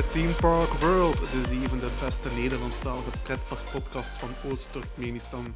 [0.00, 5.54] bij Team Park World, de zevende beste Nederlandstalige pretparkpodcast van Oost-Turkmenistan.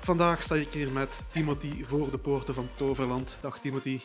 [0.00, 3.38] Vandaag sta ik hier met Timothy voor de poorten van Toverland.
[3.40, 4.00] Dag Timothy.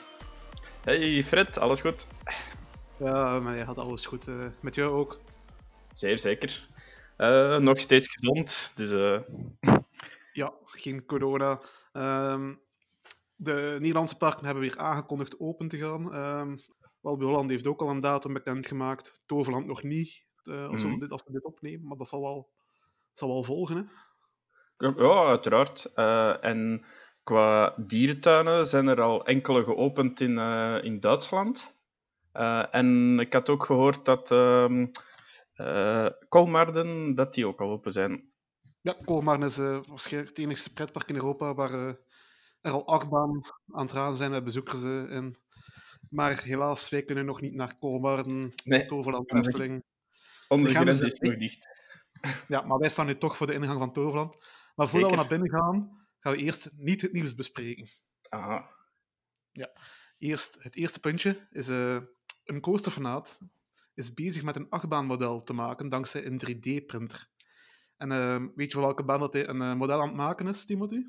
[0.84, 2.08] Hey Fred, alles goed?
[3.00, 4.28] Ja, maar je had alles goed.
[4.28, 5.20] eh, met jou ook?
[5.92, 6.68] Zeer zeker.
[7.18, 9.20] Eh, nog steeds gezond, dus eh,
[10.34, 11.62] Ja, geen corona.
[11.94, 12.54] Ehm,
[13.36, 16.14] de Nederlandse parken hebben weer aangekondigd open te gaan.
[16.14, 16.56] Ehm
[17.06, 19.24] Walby Holland heeft ook al een datum bekendgemaakt.
[19.26, 21.00] Toverland nog niet, eh, als, we Mhm.
[21.00, 21.88] dit, als we dit opnemen.
[21.88, 22.50] Maar dat zal wel,
[23.14, 23.84] zal wel volgen, hè?
[25.04, 25.92] ja, uiteraard.
[25.94, 26.86] Eh, en
[27.24, 31.78] qua dierentuinen zijn er al enkele geopend in, eh, in Duitsland.
[32.72, 34.86] En ik had ook gehoord dat ehm
[35.54, 38.34] eh, Kolmarden, dat die ook al open zijn.
[38.82, 41.74] Ja, Kolmar is waarschijnlijk het enigste pretpark in Europa waar
[42.62, 43.42] er al achtbaan
[43.74, 45.38] aan het gaan zijn met bezoekers in.
[46.10, 49.84] Maar helaas, wij kunnen nog niet naar Kolmarden, Nee, Toverland, Efteling.
[50.48, 51.68] onze De grens grens is nog dicht.
[52.48, 54.38] Ja, maar wij staan nu toch voor de ingang van Toverland.
[54.76, 57.90] Maar voordat we naar binnen gaan, gaan we eerst niet het nieuws bespreken.
[58.30, 58.74] Aha.
[60.18, 61.98] Eerst, het eerste puntje is eh,
[62.44, 63.40] een coasterfanaat
[63.94, 67.30] is bezig met een achtbaanmodel te maken dankzij een 3D-printer.
[67.98, 70.48] En eh, weet je voor welke baan dat hij een eh, model aan het maken
[70.48, 71.04] is, Timothy?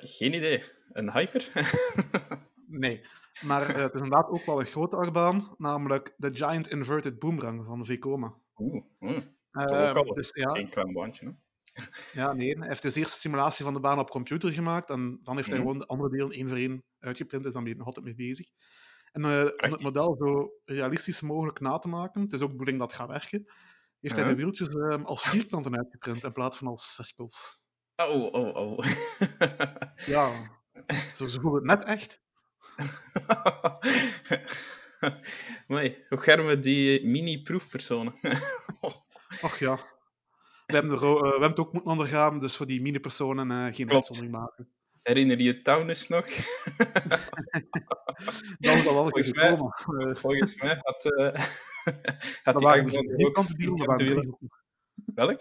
[0.00, 0.64] Geen idee.
[0.92, 1.50] Een hyper?
[2.66, 3.06] Nee.
[3.42, 7.64] Maar eh, het is inderdaad ook wel een grote achtbaan, namelijk de Giant Inverted Boomerang
[7.66, 8.34] van Vekoma.
[8.56, 8.84] Oeh.
[9.50, 11.32] Eh, al dus ja, klein baantje, hè?
[12.12, 12.58] ja, nee.
[12.58, 15.48] Hij heeft dus eerst de simulatie van de baan op computer gemaakt en dan heeft
[15.48, 15.66] hij Mhm.
[15.66, 18.14] gewoon de andere delen één voor één uitgeprint, is dan ben je nog altijd mee
[18.14, 18.46] bezig.
[19.12, 22.56] En eh, om het model zo realistisch mogelijk na te maken, het is ook de
[22.56, 23.52] bedoeling dat het gaat werken,
[24.00, 27.62] heeft hij de wieltjes eh, als vierkanten uitgeprint in plaats van als cirkels.
[27.96, 28.78] Oh, oh, oh.
[30.06, 30.50] Ja,
[31.12, 32.22] zo, ze voelen het net echt.
[35.66, 38.14] Mooi, hoe garmen die mini-proefpersonen?
[39.40, 39.78] Ach ja.
[40.66, 43.74] We hebben, er, eh, we hebben het ook moeten ondergaan, dus voor die mini-personen eh,
[43.74, 44.68] geen uitzondering maken.
[45.02, 46.26] Herinner je je Taunus nog?
[48.58, 49.50] Dat is al wel Volgens mij-.
[49.50, 51.44] Eh, Volgens mij had, eh
[52.42, 54.50] had die waren achtbaan geen ook vierkante wielen, dat waren driehoeken.
[55.14, 55.40] Welk?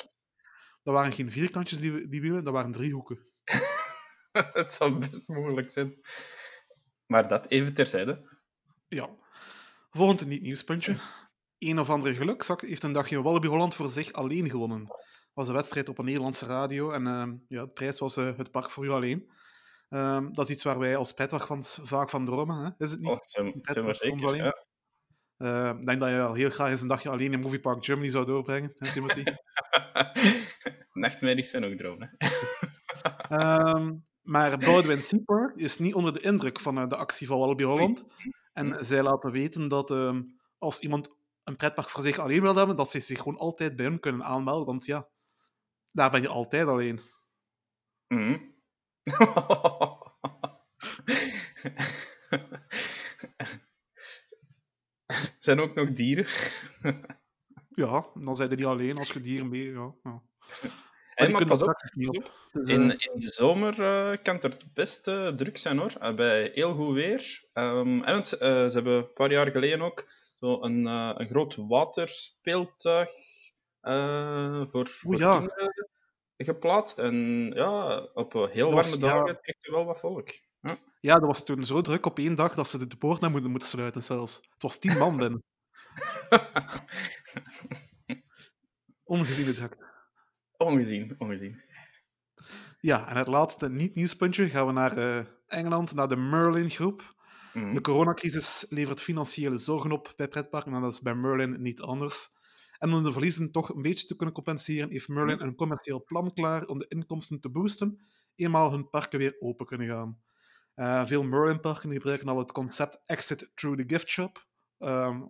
[0.83, 3.19] Dat waren geen vierkantjes, die, die wielen, dat waren driehoeken.
[4.31, 5.99] Het zou best mogelijk zijn.
[7.05, 8.37] Maar dat even terzijde.
[8.87, 9.09] Ja.
[9.91, 10.95] Volgende niet-nieuwspuntje.
[11.57, 14.87] Een of andere gelukzak heeft een dagje Wallaby Holland voor zich alleen gewonnen.
[15.33, 18.51] Was een wedstrijd op een Nederlandse radio en ehm, ja, de prijs was eh, het
[18.51, 19.31] park voor u alleen.
[19.89, 22.69] Ehm, dat is iets waar wij als pretparkfans vaak van dromen, hè?
[22.85, 23.09] is het niet?
[23.09, 24.27] Oh, zijn, zijn we zeker.
[24.27, 24.43] alleen.
[24.43, 24.65] Ja.
[25.37, 27.85] Eh, Ik denk dat je al heel graag eens een dagje alleen in Movie Park
[27.85, 29.23] Germany zou doorbrengen, hè, Timothy?
[30.93, 32.15] Nachtmerries zijn ook dromen.
[32.17, 33.81] hè.
[34.23, 38.05] Maar Boudewijn Seapark is niet onder de indruk van eh, de actie van Wallaby Holland.
[38.53, 40.21] En zij laten weten dat ehm,
[40.57, 41.09] als iemand
[41.43, 44.23] een pretpark voor zich alleen wil hebben, dat ze zich gewoon altijd bij hun kunnen
[44.25, 44.65] aanmelden.
[44.65, 45.07] Want ja,
[45.91, 46.99] daar ben je altijd alleen.
[48.07, 48.37] Mhm.
[55.39, 56.27] zijn ook nog dieren.
[57.75, 59.71] Ja, dan zijn er niet alleen als je dieren mee...
[59.71, 60.21] Ja, ja.
[61.15, 62.33] Maar die kunnen straks niet op.
[62.51, 66.15] Dus, In, eh, in de zomer eh, kan het best eh, druk zijn hoor, Eh,
[66.15, 67.49] bij heel goed weer.
[67.53, 73.09] En eh, ze hebben een paar jaar geleden ook zo een, een groot waterspeeltuig
[74.69, 75.37] voor, voor ja.
[75.37, 75.73] kinderen
[76.37, 76.99] geplaatst.
[76.99, 77.15] En
[77.55, 79.39] ja, op heel was- warme dagen ja.
[79.41, 80.29] trekt er wel wat volk.
[80.61, 80.77] Ja.
[80.99, 83.31] ja, dat was toen zo druk op één dag dat ze de, de poort naar
[83.31, 84.35] moeten, moeten sluiten zelfs.
[84.35, 85.43] Het was tien man binnen.
[89.03, 89.91] Ongezien het hek.
[90.63, 91.61] Ongezien, ongezien.
[92.79, 97.15] Ja, en het laatste niet-nieuwspuntje gaan we naar eh, Engeland, naar de Merlin-groep.
[97.53, 97.73] Mhm.
[97.73, 102.29] De coronacrisis levert financiële zorgen op bij pretparken en dat is bij Merlin niet anders.
[102.77, 106.33] En om de verliezen toch een beetje te kunnen compenseren, heeft Merlin een commercieel plan
[106.33, 107.99] klaar om de inkomsten te boosten,
[108.35, 110.21] eenmaal hun parken weer open kunnen gaan.
[110.73, 115.21] Eh, veel Merlin-parken gebruiken al het concept Exit Through the Gift Shop, ehm,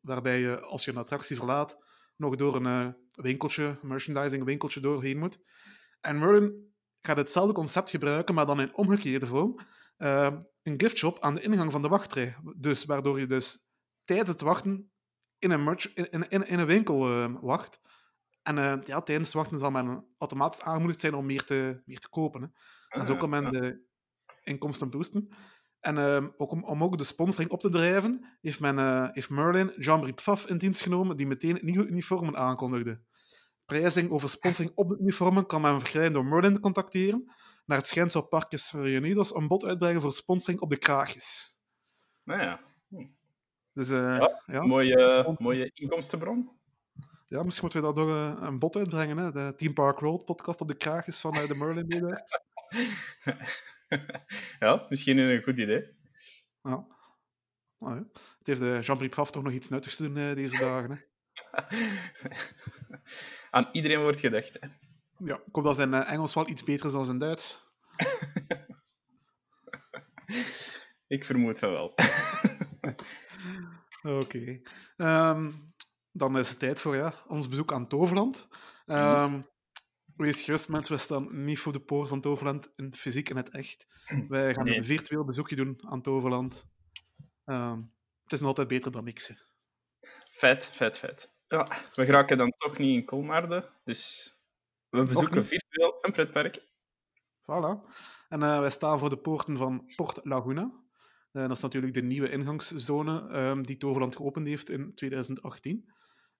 [0.00, 1.78] waarbij je als je een attractie verlaat
[2.22, 2.88] nog door een eh,
[3.24, 5.38] winkeltje, merchandising winkeltje doorheen moet.
[6.00, 9.58] En Merlin gaat hetzelfde concept gebruiken, maar dan in omgekeerde vorm.
[9.96, 10.32] Eh,
[10.62, 12.36] een giftshop aan de ingang van de wachtrij.
[12.56, 13.68] Dus waardoor je dus
[14.04, 14.92] tijdens het wachten
[15.38, 17.80] in een, merch, in, in, in een winkel eh, wacht.
[18.42, 22.08] En ja, tijdens het wachten zal men automatisch aangemoedigd zijn om meer te, meer te
[22.08, 22.42] kopen.
[22.42, 22.48] Hè.
[23.00, 23.84] En zo Ah, kan men de
[24.42, 25.28] inkomsten boosten.
[25.82, 29.30] En ehm, ook om, om ook de sponsoring op te drijven, heeft, men, eh, heeft
[29.30, 33.00] Merlin Jean-Marie Pfaff in dienst genomen, die meteen nieuwe uniformen aankondigde.
[33.64, 37.32] Prijzing over sponsoring op de uniformen kan men verkrijgen door Merlin te contacteren.
[37.66, 41.58] Naar het schijnt zou Parques Reunidos een bod uitbrengen voor sponsoring op de kraagjes.
[42.24, 42.60] Nou ja.
[42.88, 43.06] Hm.
[43.72, 46.50] Dus uh, ja, ja, mooie, mooie inkomstenbron.
[47.26, 49.16] Ja, misschien moeten we daar nog uh, een bot uitbrengen.
[49.16, 49.30] Hè?
[49.30, 52.42] De Team Park Road podcast op de kraagjes van de Merlin meewerkt.
[54.60, 55.96] ja, misschien een goed idee.
[56.62, 56.86] Ja.
[57.78, 58.04] Ah, ja.
[58.38, 60.90] Het heeft uh, Jean-Pierre Pfaff toch nog iets nuttigs te doen deze dagen.
[60.90, 60.96] Hè?
[63.50, 64.56] Aan iedereen wordt gedacht.
[64.60, 64.68] Hè?
[65.24, 67.70] Ja, ik hoop dat zijn Engels wel iets beter is dan zijn Duits.
[71.06, 71.94] ik vermoed van wel.
[74.02, 74.02] Oké.
[74.02, 74.62] Okay.
[74.96, 75.74] Um,
[76.10, 78.48] dan is het tijd voor ja, ons bezoek aan Toverland.
[78.86, 79.46] Um,
[80.16, 83.36] wees gerust, mensen, we staan niet voor de poort van Toverland in het fysiek en
[83.36, 83.86] het echt.
[84.28, 84.76] Wij gaan nee.
[84.76, 86.66] een virtueel bezoekje doen aan Toverland.
[87.44, 87.76] Um,
[88.22, 89.28] het is nog altijd beter dan niks.
[89.28, 89.34] Hè.
[90.30, 91.32] Vet, vet, vet.
[91.46, 94.32] Ja, we geraken dan toch niet in Kolmaarden, dus
[94.88, 96.70] we bezoeken virtueel een pretpark.
[97.42, 97.92] Voilà.
[98.28, 100.62] En uh, wij staan voor de poorten van Port Laguna.
[101.32, 105.92] Uh, dat is natuurlijk de nieuwe ingangszone um, die Toverland geopend heeft in 2018.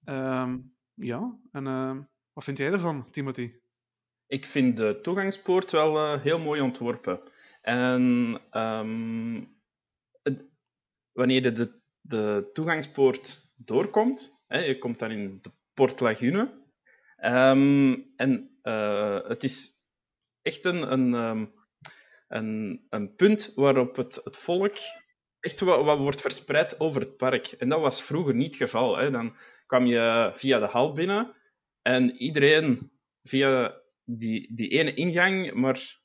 [0.05, 1.99] Um, ja, en uh,
[2.33, 3.53] wat vind jij ervan, Timothy?
[4.33, 7.21] Ik vind de toegangspoort wel uh, heel mooi ontworpen.
[7.61, 8.03] En
[8.53, 9.57] um,
[10.23, 10.49] het,
[11.13, 16.41] wanneer je de, de toegangspoort doorkomt, hè, je komt dan in de Port Lagune,
[17.25, 19.71] um, en uh, het is
[20.43, 21.13] echt een, een,
[22.29, 24.77] een, een punt waarop het, het volk
[25.41, 27.47] echt wat, wat, wordt verspreid over het park.
[27.47, 28.97] En dat was vroeger niet het geval.
[28.97, 29.11] Hè.
[29.11, 29.37] Dan
[29.67, 31.35] kwam je via de hal binnen
[31.83, 32.93] en iedereen
[33.23, 33.82] via
[34.17, 36.01] die, die ene ingang, maar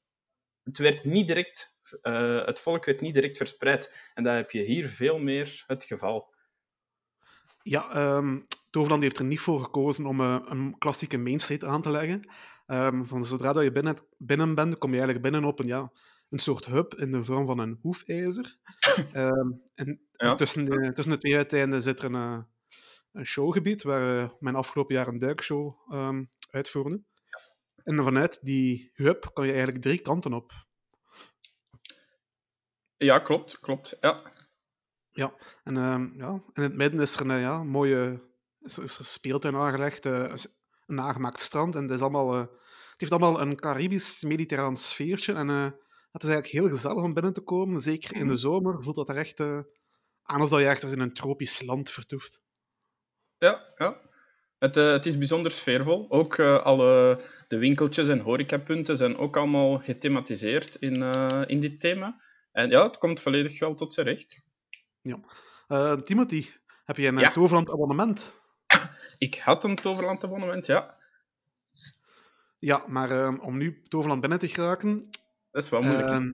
[0.64, 4.12] het werd niet direct, uh, het volk werd niet direct verspreid.
[4.14, 6.36] En dat heb je hier veel meer het geval.
[7.62, 11.92] Ja, um, Toverland heeft er niet voor gekozen om uh, een klassieke mainstreet aan te
[11.92, 12.30] leggen.
[12.68, 15.92] Um, van zodra dat je binnen, binnen bent, kom je eigenlijk binnen op een, ja,
[16.30, 18.58] een soort hub in de vorm van een hoefijzer.
[19.14, 20.36] um, en ja.
[20.36, 22.40] tussen, de, tussen de twee uiteinden zit er een, uh,
[23.12, 25.76] een showgebied waar uh, mijn afgelopen jaar een duikshow
[26.50, 27.02] uitvoerde.
[27.88, 30.52] En vanuit die hub kan je eigenlijk drie kanten op.
[32.98, 33.98] Ja, klopt, klopt.
[34.02, 34.32] Ja.
[35.12, 38.22] Ja, en uh, ja, in het midden is er een ja, mooie
[38.60, 40.34] is, is er speeltuin aangelegd, uh,
[40.86, 41.76] een nagemaakt strand.
[41.76, 45.34] En het, is allemaal, uh, het heeft allemaal een Caribisch-mediterraan sfeertje.
[45.34, 45.64] En uh,
[46.12, 47.82] het is eigenlijk heel gezellig om binnen te komen.
[47.82, 51.62] Zeker in de zomer voelt dat er echt aan alsof je echt in een tropisch
[51.62, 52.42] land vertoeft.
[53.38, 54.07] Ja, ja.
[54.60, 56.06] Het, uh, het is bijzonder sfeervol.
[56.10, 61.80] Ook uh, alle de winkeltjes en horecapunten zijn ook allemaal gethematiseerd in, uh, in dit
[61.80, 62.22] thema.
[62.52, 64.46] En ja, het komt volledig wel tot zijn recht.
[65.02, 65.20] Ja.
[65.96, 66.46] Timothy,
[66.86, 67.32] heb je een ja.
[67.32, 68.42] Toverland abonnement?
[69.18, 70.96] Ik had een Toverland abonnement, ja.
[72.60, 75.10] Ja, maar om nu Toverland binnen te geraken...
[75.52, 76.34] Dat is wel moeilijk.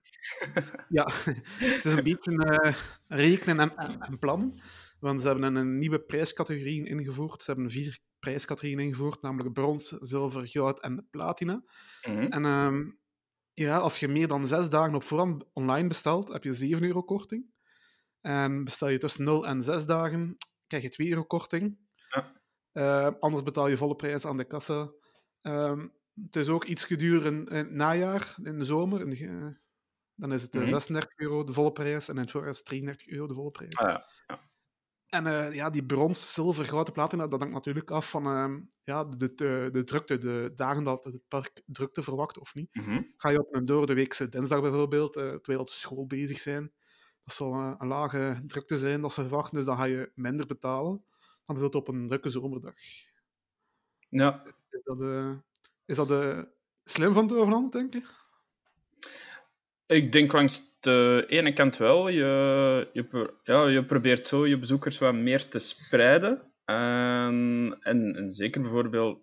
[0.88, 1.10] ja,
[1.58, 2.74] het is een beetje
[3.08, 4.60] rekenen en, en plan.
[5.00, 7.42] Want ze hebben een nieuwe prijscategorie ingevoerd.
[7.42, 11.62] Ze hebben vier prijscategorieën ingevoerd, namelijk brons, zilver, goud en platina.
[12.06, 12.18] Mhm.
[12.18, 12.90] En ehm,
[13.54, 17.02] ja, als je meer dan zes dagen op voorhand online bestelt, heb je 7 euro
[17.02, 17.52] korting.
[18.20, 21.78] En bestel je tussen 0 en 6 dagen, krijg je 2 euro korting.
[22.08, 22.32] Ja.
[22.72, 24.90] Uh, anders betaal je volle prijs aan de kassa.
[25.42, 25.92] Um,
[26.24, 29.00] het is ook iets duurder in, in, het najaar, in de zomer.
[29.00, 29.56] In de,
[30.14, 30.70] dan is het uh, Mhm.
[30.70, 33.50] 36 euro de volle prijs en in het voorjaar is het 33 euro de volle
[33.50, 33.76] prijs.
[33.76, 34.06] Ah, ja.
[34.26, 34.40] Ja.
[35.14, 39.04] En eh, ja, die brons, zilver, goud platina, dat hangt natuurlijk af van ehm, ja,
[39.04, 42.74] de, de, de drukte, de dagen dat het park drukte verwacht of niet.
[42.74, 43.02] Mhm.
[43.16, 46.72] Ga je op een door de weekse dinsdag bijvoorbeeld, eh, terwijl de school bezig zijn,
[47.24, 50.46] dat zal eh, een lage drukte zijn dat ze verwachten, dus dan ga je minder
[50.46, 51.04] betalen
[51.44, 52.74] dan bijvoorbeeld op een drukke zomerdag.
[54.08, 54.42] Ja.
[54.70, 54.98] Is dat,
[55.84, 56.46] is dat
[56.84, 58.02] slim van de overhand, denk je?
[59.86, 62.08] Ik denk langs de ene kant wel.
[62.08, 66.52] Je, je, ja, je probeert zo je bezoekers wat meer te spreiden.
[66.64, 69.18] En, en, en zeker bijvoorbeeld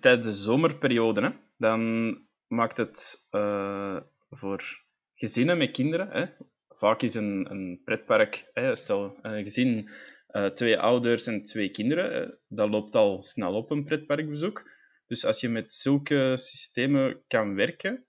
[0.00, 2.12] tijdens de zomerperiode, hè, dan
[2.46, 3.96] maakt het eh,
[4.30, 4.84] voor
[5.14, 6.08] gezinnen met kinderen.
[6.10, 6.26] Hè,
[6.68, 9.90] vaak is een, een pretpark, hè, stel een gezin,
[10.26, 14.70] eh, twee ouders en twee kinderen, dat loopt al snel op een pretparkbezoek.
[15.06, 18.06] Dus als je met zulke systemen kan werken,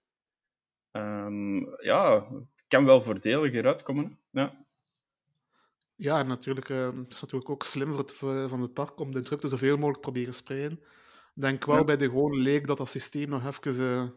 [0.94, 2.28] Ehm, ja,
[2.74, 4.20] kan wel voordeliger uitkomen.
[4.30, 4.66] Ja.
[5.96, 9.00] Ja, en natuurlijk, eh, het is natuurlijk ook slim voor het, voor- van het park
[9.00, 10.80] om de drukte zoveel mogelijk proberen spreiden.
[11.36, 11.84] Ik denk wel Ja.
[11.84, 14.14] bij de gewone leek dat dat systeem nog even...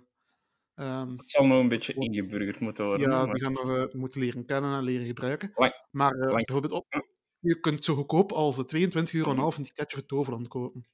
[0.75, 3.11] ehm, Het zal nog een beetje ingeburgerd moeten worden.
[3.11, 5.53] Ja, maar- die gaan nog eh, moeten leren kennen en leren gebruiken.
[5.91, 7.03] Maar bijvoorbeeld, op, Ja.
[7.39, 9.59] je kunt zo goedkoop als de 22,5 euro Mhm.
[9.59, 10.87] een ticketje voor Toverland kopen.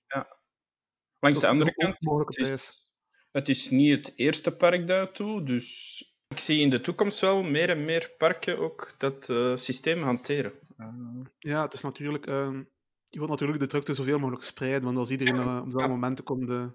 [1.19, 2.87] Langs Dat de andere de kant, het is,
[3.31, 7.69] het is niet het eerste park daartoe, dus ik zie in de toekomst wel meer
[7.69, 10.53] en meer parken ook dat eh, systeem hanteren.
[10.79, 12.27] Uh, Ja, het is natuurlijk...
[12.27, 12.63] ehm,
[13.05, 16.25] je wilt natuurlijk de drukte zoveel mogelijk spreiden, want als iedereen eh, op ja, momenten
[16.25, 16.67] komt, eh,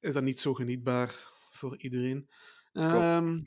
[0.00, 1.14] is dat niet zo genietbaar
[1.50, 2.28] voor iedereen.
[2.72, 3.38] Ehm,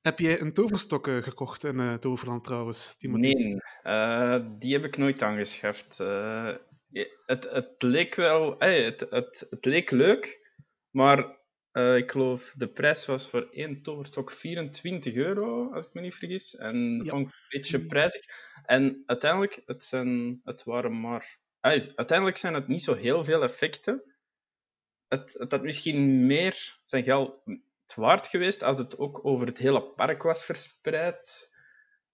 [0.00, 3.32] heb jij een toverstok eh, gekocht in eh Toverland trouwens, Timothy?
[3.32, 6.00] Nee, eh, die heb ik nooit aangeschaft.
[6.00, 6.52] Eh,
[7.26, 10.50] het, het leek wel, eh, het, het, het leek leuk,
[10.90, 11.42] maar
[11.74, 16.14] eh, ik geloof de prijs was voor één toverstok 24 euro, als ik me niet
[16.14, 16.56] vergis.
[16.56, 17.12] En dat Ja.
[17.12, 18.22] vond ik een beetje prijzig.
[18.64, 21.36] En uiteindelijk, het, zijn, het waren maar.
[21.60, 24.02] uiteindelijk zijn het niet zo heel veel effecten.
[25.08, 27.40] Het, het had misschien meer zijn geld
[27.86, 31.50] het waard geweest als het ook over het hele park was verspreid.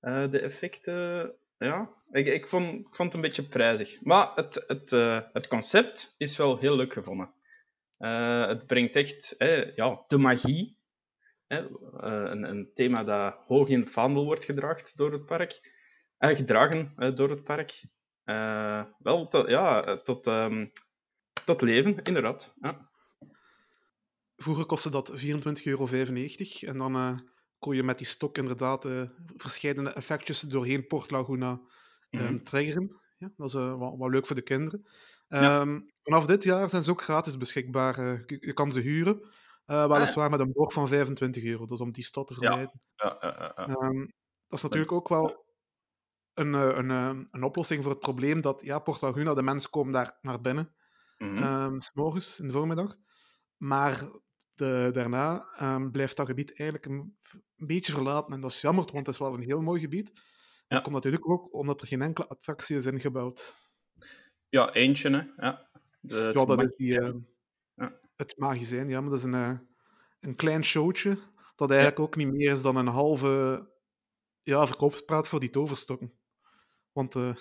[0.00, 4.02] Eh, de effecten, ja, ik, ik, vond, ik vond het een beetje prijzig.
[4.02, 7.32] Maar het, het, eh, het concept is wel heel leuk gevonden.
[8.00, 10.78] Eh, het brengt echt eh, ja, de magie.
[11.46, 15.78] hè, eh, een, een thema dat hoog in het vaandel wordt gedragen door het park.
[16.18, 17.82] eh, gedragen eh, door het park.
[18.24, 20.66] Eh, wel tot, ja, tot, ehm,
[21.44, 22.54] tot leven, inderdaad.
[22.60, 22.90] Ja.
[24.36, 25.86] Vroeger kostte dat 24,95 euro.
[26.60, 27.18] En dan eh,
[27.58, 29.02] kon je met die stok inderdaad eh
[29.36, 31.60] verschillende effectjes doorheen Port Laguna
[32.10, 32.42] ehm, Mhm.
[32.42, 33.00] triggeren.
[33.18, 34.86] Ja, dat is eh, wel, wel leuk voor de kinderen.
[35.38, 35.60] Ja.
[35.60, 37.98] Ehm, vanaf dit jaar zijn ze ook gratis beschikbaar.
[37.98, 39.20] eh, je, je kan ze huren.
[39.64, 41.60] eh, Ah, weliswaar met een boog van 25 euro.
[41.66, 42.80] Dat is om die stad te vermijden.
[42.94, 43.66] Ja, ja.
[43.66, 43.98] Ehm,
[44.46, 45.44] dat is natuurlijk ook wel
[46.34, 49.92] een, eh, een, een oplossing voor het probleem dat ja, Port Laguna, de mensen komen
[49.92, 50.74] daar naar binnen.
[51.36, 52.96] Ehm, 's morgens in de voormiddag.
[53.56, 54.04] Maar
[54.54, 55.46] de, daarna
[55.92, 57.18] blijft dat gebied eigenlijk een,
[57.56, 58.34] een beetje verlaten.
[58.34, 60.12] En dat is jammer, want het is wel een heel mooi gebied.
[60.68, 63.69] Dat komt natuurlijk ook omdat er geen enkele attractie is ingebouwd.
[64.50, 65.44] Ja, eentje, hè.
[65.46, 65.68] Ja,
[66.00, 67.14] de, Ja, dat mag- is die, eh,
[67.74, 67.92] Ja.
[68.16, 68.88] het magazijn.
[68.88, 69.58] Ja, maar dat is een, eh,
[70.20, 71.18] een klein showtje
[71.56, 73.68] dat eigenlijk ook niet meer is dan een halve
[74.42, 76.12] ja, verkoopspraat voor die toverstokken.
[76.92, 77.34] Want eh,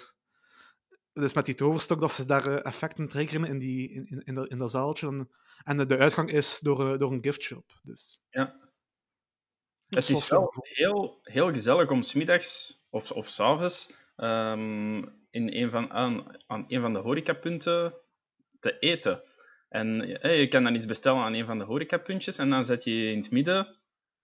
[1.14, 4.36] het is met die toverstok dat ze daar effecten triggeren in, die, in, in, in,
[4.36, 5.08] dat, in dat zaaltje.
[5.08, 5.30] En,
[5.64, 7.80] en de, uitgang is door, door een giftshop.
[7.84, 8.68] Dus, Ja.
[9.88, 15.72] Het is wel heel, heel gezellig om smiddags of, of s avonds ehm, in een
[15.72, 17.94] van, aan, aan een van de horecapunten
[18.60, 19.22] te eten.
[19.70, 22.84] En eh, je kan dan iets bestellen aan een van de horecapuntjes en dan zet
[22.84, 23.80] je je in het midden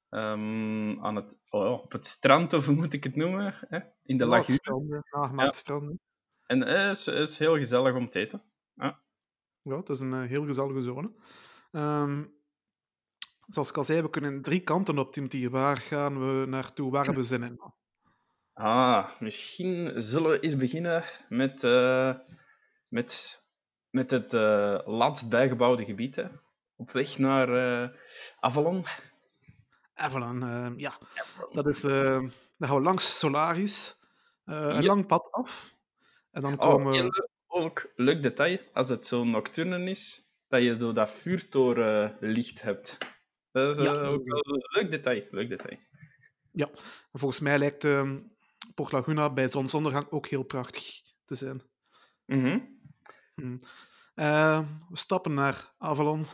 [0.10, 3.80] ehm, aan het, oh, ja, op het strand, of hoe moet ik het noemen, hè?
[4.04, 5.04] in de lagune.
[5.12, 6.00] Nagemaakte stranden.
[6.46, 8.44] En het is, is heel gezellig om te eten.
[9.62, 11.12] Ja, het is een eh, heel gezellige zone.
[11.72, 12.24] Ehm,
[13.48, 15.50] zoals ik al zei, we kunnen drie kanten op, Timothy.
[15.50, 16.92] Waar gaan we naartoe?
[16.92, 17.60] Waar hebben we zin in?
[18.58, 22.16] Ah, misschien zullen we eens beginnen met, eh,
[22.90, 23.44] met,
[23.90, 26.16] met het eh, laatst bijgebouwde gebied.
[26.16, 26.24] Hè.
[26.76, 27.50] Op weg naar
[27.84, 27.90] eh,
[28.40, 28.84] Avalon.
[29.94, 30.98] Avalon, ja.
[31.52, 33.96] Dat is, dan gaan we langs Solaris.
[34.46, 35.74] een lang pad af.
[36.32, 40.78] En dan Oh, komen leuk- ook leuk detail, als het zo nocturne is, dat je
[40.78, 42.98] zo dat vuurtorenlicht hebt.
[43.52, 45.24] Dat is Ja, ook wel een leuk detail.
[45.30, 45.78] Leuk detail.
[46.52, 46.70] Ja,
[47.12, 48.20] volgens mij lijkt ehm,
[48.74, 51.62] Port Laguna bij zonsondergang ook heel prachtig te zijn.
[52.26, 52.60] Mhm.
[54.16, 56.26] Eh, we stappen naar Avalon.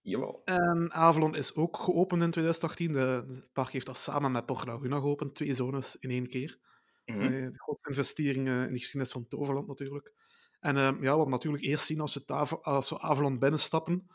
[0.00, 0.42] Jawel.
[0.44, 2.92] En Avalon is ook geopend in 2018.
[2.92, 5.34] De, het park heeft dat samen met Port Laguna geopend.
[5.34, 6.58] Twee zones in één keer.
[7.04, 7.20] Mhm.
[7.20, 10.12] Eh, de grootste investering eh, in de geschiedenis van Toverland natuurlijk.
[10.60, 12.24] En ehm, ja, wat we natuurlijk eerst zien als we,
[12.62, 14.06] als we Avalon binnenstappen,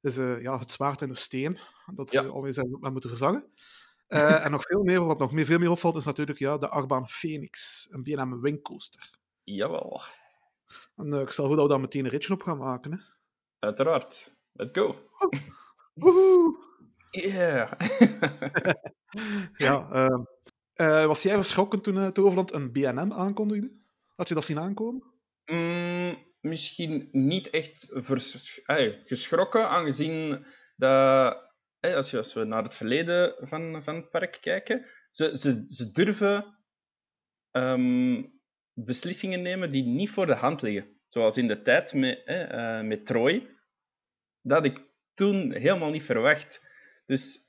[0.00, 1.58] is eh, ja, het zwaard en de steen.
[1.94, 2.28] Dat ze Ja.
[2.28, 3.50] alweer zijn moeten vervangen.
[4.12, 6.68] Eh, en nog veel meer, wat nog meer, veel meer opvalt, is natuurlijk ja, de
[6.68, 7.86] achtbaan Phoenix.
[7.90, 9.10] Een B&M Wingcoaster.
[9.42, 10.02] Jawel.
[10.96, 12.92] En eh, ik stel voor dat we daar meteen een ritje op gaan maken.
[12.92, 12.98] Hè.
[13.58, 14.32] Uiteraard.
[14.52, 14.96] Let's go.
[15.94, 16.56] Woehoe!
[17.10, 17.72] Yeah.
[19.56, 20.22] Ja, ehm,
[20.72, 23.72] eh, was jij verschrokken toen eh, Toverland een B&M aankondigde?
[24.14, 25.02] Had je dat zien aankomen?
[25.44, 28.60] Mm, misschien niet echt vers-
[29.04, 31.51] geschrokken, aangezien dat,
[31.82, 35.92] als, je, als we naar het verleden van, van het park kijken, ze, ze, ze
[35.92, 36.58] durven
[37.50, 38.22] ehm,
[38.72, 41.00] beslissingen nemen die niet voor de hand liggen.
[41.06, 43.56] Zoals in de tijd met, eh, met Troy.
[44.40, 44.78] Dat ik
[45.14, 46.66] toen helemaal niet verwacht.
[47.06, 47.40] Dus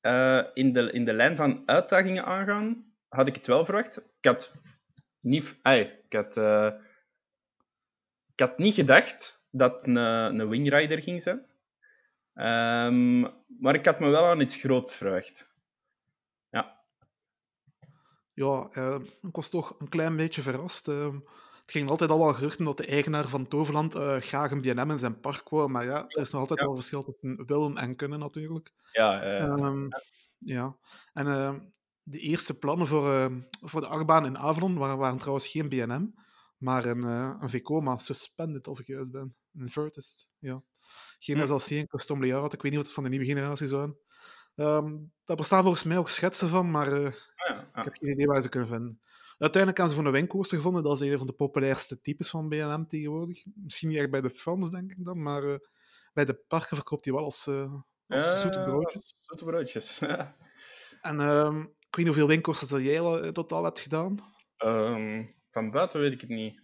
[0.00, 3.96] eh, in, de, in de lijn van uitdagingen aangaan, had ik het wel verwacht.
[3.96, 4.54] Ik had
[5.20, 5.58] niet...
[5.62, 6.36] ik had...
[6.36, 6.72] eh,
[8.32, 11.46] ik had niet gedacht dat een, een wingrider ging zijn.
[12.34, 13.20] Ehm,
[13.58, 15.50] maar ik had me wel aan iets groots verwacht.
[18.34, 20.88] Ja, eh, ik was toch een klein beetje verrast.
[20.88, 21.14] eh.
[21.60, 24.90] het ging altijd al wel geruchten dat de eigenaar van Toverland eh, graag een B&M
[24.90, 25.68] in zijn park wou.
[25.68, 26.66] Maar ja, er is nog altijd Ja.
[26.66, 28.72] wel verschil tussen willen en kunnen natuurlijk.
[28.92, 29.88] Ja, eh, Ehm,
[30.38, 30.76] ja,
[31.12, 31.60] en ehm,
[32.02, 36.14] de eerste plannen voor, eh, voor de achtbaan in Avalon waren, waren trouwens geen BNM,
[36.58, 39.36] maar een, uh, een Vekoma Suspended, als ik juist ben.
[39.54, 40.62] Een Vertist, ja.
[41.18, 41.58] Geen Hm.
[41.58, 42.52] SLC en custom layout.
[42.52, 43.96] Ik weet niet of het van de nieuwe generatie zijn.
[44.54, 47.12] Ehm daar bestaan volgens mij ook schetsen van, maar uh, Ah,
[47.48, 47.78] ja, ja.
[47.80, 49.00] ik heb geen idee waar ze kunnen vinden.
[49.38, 50.82] Uiteindelijk hebben ze voor een wingcoaster gevonden.
[50.82, 53.44] Dat is een van de populairste types van BNM tegenwoordig.
[53.54, 55.56] Misschien niet echt bij de fans, denk ik dan, maar uh,
[56.12, 57.74] bij de parken verkoopt hij wel als, uh,
[58.08, 59.14] als zoete broodjes.
[59.26, 59.98] Zoete broodjes.
[61.00, 64.16] en um, ik weet niet hoeveel wingcoasters dat jij totaal hebt gedaan.
[64.64, 66.62] Um, van buiten weet ik het niet.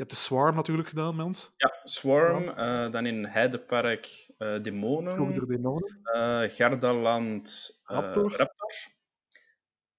[0.00, 1.52] Je hebt de Swarm natuurlijk gedaan met ons.
[1.56, 2.44] Ja, Swarm.
[2.44, 2.84] Ja.
[2.84, 5.12] Uh, dan in Heidepark uh, Demonen.
[5.12, 6.00] Vroeger Demonen.
[6.04, 8.30] Uh, Gardaland Raptor.
[8.36, 8.74] Raptor.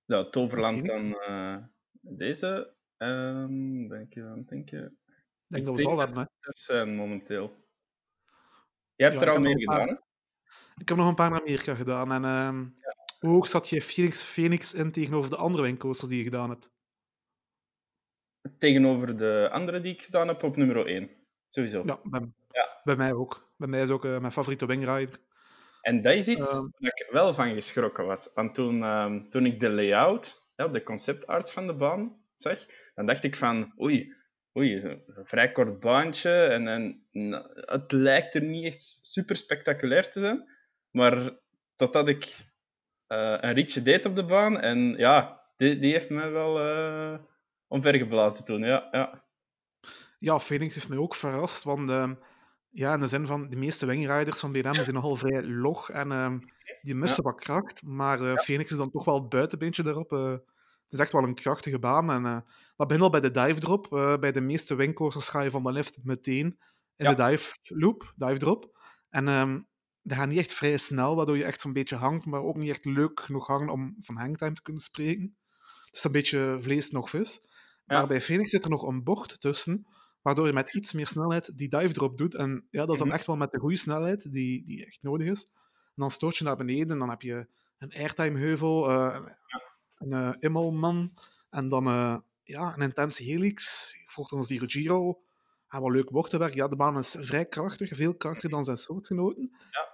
[0.06, 1.18] Ja, Toverland dan
[2.02, 2.74] deze.
[2.98, 4.98] Um, ben ik aan denken.
[5.06, 6.26] Ik denk dat we ze al hebben, hè?
[6.40, 7.56] Dat zijn momenteel.
[8.96, 9.96] Jij hebt ja, er al mee gedaan, hè?
[10.78, 12.12] Ik heb nog een paar naar Amerika gedaan.
[12.12, 12.96] En ja.
[13.20, 16.72] hoe hoog zat je Phoenix, Phoenix in tegenover de andere windcoasters die je gedaan hebt?
[18.58, 21.10] Tegenover de andere die ik gedaan heb op nummer 1.
[21.48, 21.84] Sowieso.
[21.86, 22.82] Ja, bij, ja.
[22.84, 23.54] bij mij ook.
[23.58, 25.18] Bij mij is ook uh, mijn favoriete wingrider.
[25.82, 28.32] En dat is iets uh, waar ik wel van geschrokken was.
[28.34, 32.60] Want toen, uh, toen ik de layout, ja, de conceptarts van de baan zag,
[32.96, 34.14] dan dacht ik van, oei,
[34.58, 37.04] oei, een vrij kort baantje en, en
[37.54, 40.50] het lijkt er niet echt super spectaculair te zijn.
[40.92, 41.32] Maar
[41.76, 42.24] totdat ik
[43.08, 47.20] uh, een ritje deed op de baan en ja, die, die heeft mij wel uh,
[47.72, 49.24] omvergeblazen toen, ja, ja.
[50.20, 52.12] Ja, Phoenix heeft mij ook verrast, want uh,
[52.70, 56.12] ja, in de zin van de meeste wingriders van BNM zijn nogal vrij log en
[56.12, 56.34] uh,
[56.82, 57.32] die missen ja.
[57.32, 58.36] wat kracht, maar uh, ja.
[58.36, 60.12] Phoenix is dan toch wel het buitenbeentje daarop.
[60.12, 62.40] Uh, het is echt wel een krachtige baan en uh,
[62.76, 63.88] dat begint al bij de dive drop.
[64.20, 66.60] Bij de meeste wingcoasters ga je van de lift meteen
[66.96, 67.14] in ja.
[67.14, 68.80] de dive loop, dive drop.
[69.10, 69.68] En um,
[70.02, 72.70] dat gaat niet echt vrij snel, waardoor je echt zo'n beetje hangt, maar ook niet
[72.70, 75.38] echt leuk genoeg hangen om van hangtime te kunnen spreken.
[75.92, 77.42] Dus een beetje vlees nog vis.
[77.86, 79.88] Maar bij Phoenix zit er nog een bocht tussen,
[80.22, 82.36] waardoor je met iets meer snelheid die dive drop doet.
[82.36, 83.16] En ja, dat is dan Mhm.
[83.16, 85.44] echt wel met de goede snelheid die, die echt nodig is.
[85.86, 89.20] En dan stoot je naar beneden en dan heb je een airtime heuvel, uh,
[89.98, 91.14] een uh, immelman
[91.50, 93.94] en dan uh, ja, een intense helix.
[94.06, 95.22] Volgt ons die Giro.
[95.70, 96.54] Ja, wat leuk bochtenwerk.
[96.54, 99.58] Ja, de baan is vrij krachtig, veel krachtiger dan zijn soortgenoten.
[99.72, 99.90] Ja.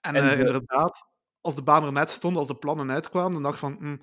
[0.00, 1.06] En, En eh, de- inderdaad,
[1.40, 3.96] als de baan er net stond, als de plannen uitkwamen, dan dacht ik van, hm,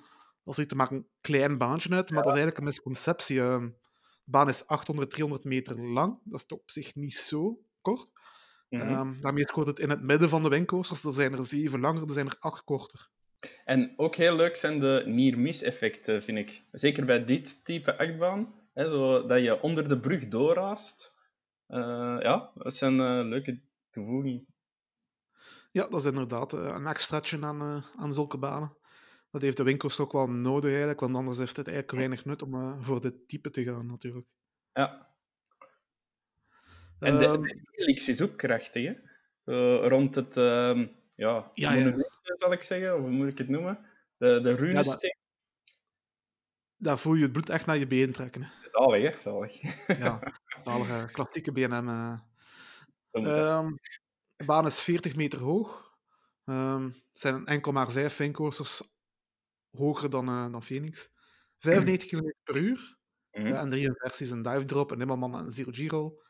[0.46, 3.40] dat ziet er maar een klein baantje uit, maar dat is eigenlijk een misconceptie.
[3.40, 3.60] Eh,
[4.24, 6.18] De baan is 800, 300 meter lang.
[6.24, 8.10] Dat is op zich niet zo kort.
[8.68, 8.82] Mhm.
[8.82, 11.04] Ehm, daarmee scoort het in het midden van de windcoasters.
[11.04, 13.08] Er zijn er zeven langer, er zijn er acht korter.
[13.64, 16.62] En ook heel leuk zijn de near-miss-effecten, vind ik.
[16.70, 18.54] Zeker bij dit type achtbaan.
[18.74, 21.14] Hè, zo dat je onder de brug doorraast.
[21.66, 24.46] Eh, ja, dat zijn eh, leuke toevoegingen.
[25.72, 28.76] Ja, dat is inderdaad eh, een extraatje aan, aan zulke banen.
[29.36, 32.42] Dat heeft de winkels ook wel nodig eigenlijk, want anders heeft het eigenlijk weinig nut
[32.42, 34.26] om eh, voor dit type te gaan natuurlijk.
[34.72, 35.08] Ja.
[36.98, 38.94] En de, Ehm, de helix is ook krachtig, hè?
[39.88, 43.78] Rond het, ehm, ja, Ja, zal ik zeggen, of hoe moet ik het noemen?
[44.16, 45.16] De, de runesteen.
[46.76, 48.42] daar voel je het bloed echt naar je been trekken.
[48.42, 48.48] hè.
[48.70, 49.20] Zalig, hè?
[49.20, 49.60] Zalig.
[49.98, 51.88] Ja, zalige klassieke BNM.
[51.88, 52.18] eh.
[53.10, 53.74] Ehm,
[54.36, 55.94] de baan is 40 meter hoog.
[56.44, 58.94] Ehm, het zijn enkel maar vijf windcoasters
[59.76, 61.10] hoger dan, eh, dan Phoenix.
[61.58, 62.96] 95 km per uur.
[63.30, 63.46] Mhm.
[63.46, 66.20] En drie versies, een dive drop, een Immelman en een zero Giro.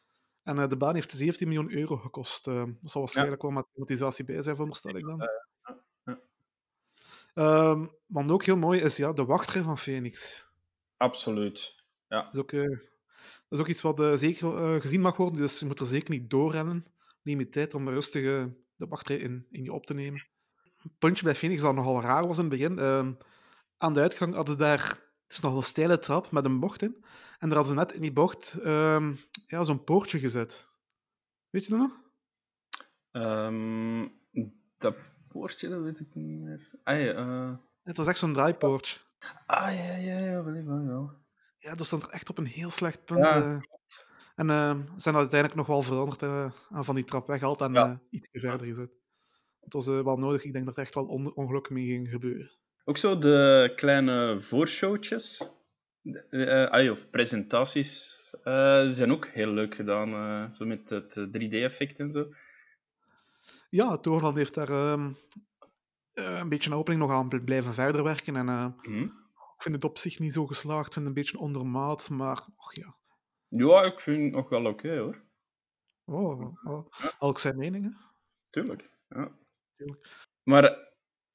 [0.43, 2.47] En eh, de baan heeft 17 miljoen euro gekost.
[2.47, 5.19] Eh, dat zal waarschijnlijk wel met amortisatie bij zijn, veronderstel ik dan.
[6.05, 6.21] ja.
[7.35, 10.47] Ehm, wat ook heel mooi is, ja, de wachtrij van Phoenix.
[10.97, 11.85] Absoluut.
[12.09, 12.23] Ja.
[12.23, 12.79] Dat is ook, dat
[13.49, 16.87] is ook iets wat zeker gezien mag worden, dus je moet er zeker niet doorrennen.
[17.23, 18.23] Neem je tijd om rustig
[18.77, 20.27] de wachtrij in, in je op te nemen.
[20.83, 22.79] Een puntje bij Phoenix dat nogal raar was in het begin.
[23.79, 25.05] Ehm, aan de uitgang hadden ze daar...
[25.27, 27.05] Het is nogal een steile trap met een bocht in.
[27.39, 29.15] En daar hadden ze net in die bocht ehm,
[29.47, 30.69] ja, zo'n poortje gezet.
[31.51, 31.91] Weet je dat nog?
[33.11, 34.09] Ehm,
[34.79, 34.97] dat
[35.29, 36.71] poortje, dat weet ik niet meer.
[36.83, 38.99] Ah, ja, eh, Het was echt zo'n draaipoortje.
[39.47, 41.25] ah, ja, ja, ja, wel, wel, wel.
[41.59, 43.19] Ja, dat stond er echt op een heel slecht punt.
[43.25, 43.59] Ja, eh.
[44.35, 47.73] En eh, ze zijn dat uiteindelijk nog wel veranderd en van die trap weggehaald en
[47.73, 48.01] Ja.
[48.11, 48.91] iets verder gezet.
[49.61, 50.45] Het was wel nodig.
[50.45, 52.51] Ik denk dat er echt wel on- ongelukken mee ging gebeuren.
[52.89, 55.51] Ook zo de kleine voorshowtjes,
[56.71, 58.15] ah, of presentaties,
[58.83, 60.13] die zijn ook heel leuk gedaan.
[60.13, 62.29] eh, zo met het eh, 3D-effect en zo.
[63.71, 65.13] Ja, Toorland heeft daar ehm,
[66.13, 68.37] eh, een beetje een opening nog aan bl- blijven verder werken.
[68.37, 68.45] En
[68.83, 69.03] Mhm.
[69.03, 70.87] ik vind het op zich niet zo geslaagd.
[70.87, 72.97] Ik vind het een beetje ondermaat, maar och ja.
[73.49, 75.25] Ja, ik vind het nog wel oké hoor.
[76.05, 76.57] Oh,
[77.19, 77.97] elk zijn meningen.
[78.51, 78.91] Tuurlijk.
[79.09, 79.31] Ja.
[79.77, 80.25] Tuurlijk.
[80.43, 80.86] Maar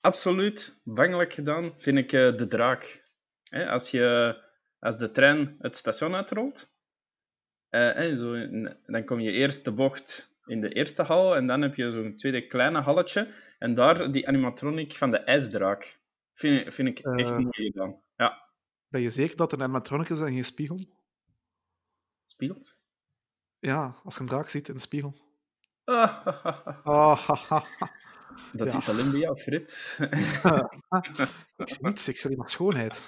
[0.02, 3.10] absoluut bangelijk gedaan vind ik eh, de draak.
[3.44, 4.36] Hè, als, je,
[4.80, 6.74] als de trein het station uitrolt,
[7.70, 11.62] eh, zo, in- dan kom je eerst de bocht in de eerste hal en dan
[11.62, 16.00] heb je zo'n tweede kleine halletje en daar die animatronic van de ijsdraak.
[16.34, 17.38] Vind, vind ik echt Eh.
[17.38, 18.02] mooi gedaan.
[18.16, 18.50] Ja,
[18.88, 20.80] Ben je zeker dat het een animatronic is en geen spiegel?
[22.26, 22.80] spiegels.
[23.60, 25.16] Ja, als je een draak ziet in de spiegel.
[26.84, 27.30] Ah.
[28.54, 28.78] Dat Ja.
[28.78, 29.98] is alleen bij jou, Frit.
[31.58, 33.02] Ik zie niets, ik zie alleen maar schoonheid.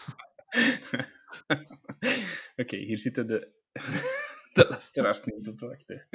[2.55, 3.51] Oké, hier zitten de,
[4.53, 6.07] de luisteraars niet op te wachten.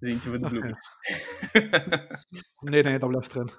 [0.00, 0.88] Eentje voor de bloemers.
[2.60, 3.50] Nee, nee, dat blijft erin.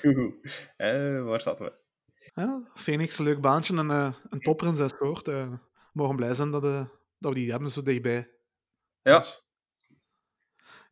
[0.00, 0.68] Goed, goed.
[0.76, 1.80] Eh, waar zaten we?
[2.34, 5.28] Ja, Phoenix, een leuk baantje en eh, een topper in zijn soort.
[5.28, 5.58] eh, we
[5.92, 6.88] mogen blij zijn dat, dat
[7.18, 8.30] we die hebben zo dichtbij.
[9.02, 9.42] Ja, Dus,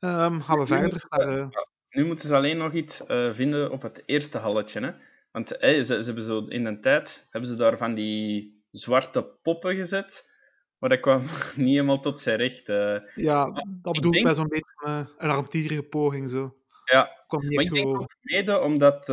[0.00, 1.38] ehm, gaan we Nu verder moeten naar...
[1.38, 1.48] eh,
[1.90, 4.80] nu moeten ze alleen nog iets eh, vinden op het eerste halletje.
[4.80, 4.92] Hè?
[5.30, 9.76] Want ze, ze hebben zo in een tijd hebben ze daar van die zwarte poppen
[9.76, 10.30] gezet,
[10.78, 11.20] maar dat kwam
[11.56, 12.68] niet helemaal tot zijn recht.
[12.68, 12.96] eh.
[13.14, 13.50] ja,
[13.82, 16.30] dat bedoel ik bij zo'n beetje een armtierige poging.
[16.30, 16.56] Zo.
[16.84, 19.08] ja, Kwam niet Maar ik denk ook mede omdat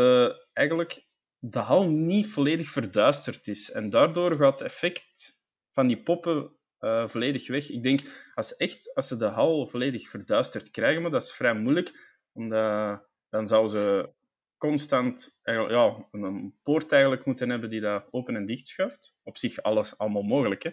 [0.53, 1.05] eigenlijk
[1.39, 3.71] de hal niet volledig verduisterd is.
[3.71, 7.69] En daardoor gaat het effect van die poppen eh, volledig weg.
[7.69, 11.53] Ik denk, als, echt, als ze de hal volledig verduisterd krijgen, maar dat is vrij
[11.53, 14.13] moeilijk, omdat dan zou ze
[14.57, 19.19] constant ja, een, poort eigenlijk moeten hebben die dat open en dicht schuift.
[19.23, 20.71] Op zich alles allemaal mogelijk, hè.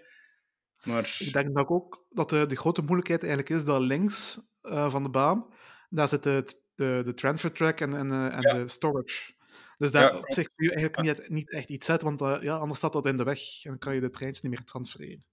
[0.84, 4.90] Maar Ik denk dat ook dat de, de grote moeilijkheid eigenlijk is dat links eh,
[4.90, 5.46] van de baan,
[5.88, 8.54] daar zit de, de, de transfer track en, en, eh, en Ja.
[8.54, 9.32] de storage.
[9.78, 12.56] Dus daar Ja, op zich kun je eigenlijk niet, niet echt iets zetten, want ja,
[12.56, 15.24] anders staat dat in de weg en dan kan je de treins niet meer transfereren.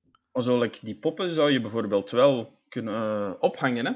[0.43, 3.91] Zoals die poppen zou je bijvoorbeeld wel kunnen eh, ophangen, hè.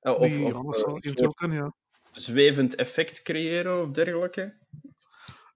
[0.00, 1.74] Eh, Of, anders eh, soort kunnen, ja.
[2.12, 4.54] zwevend effect creëren of dergelijke.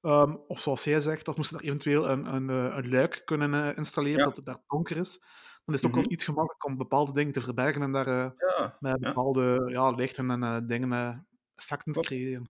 [0.00, 4.16] Ehm, of zoals jij zegt, dat moesten er eventueel een, een, een luik kunnen installeren,
[4.18, 4.22] Ja.
[4.22, 5.18] zodat het daar donker is.
[5.64, 8.76] Dan is het ook wel iets gemakkelijker om bepaalde dingen te verbergen en daar Ja,
[8.80, 12.48] met bepaalde ja, lichten en dingen effecten te creëren.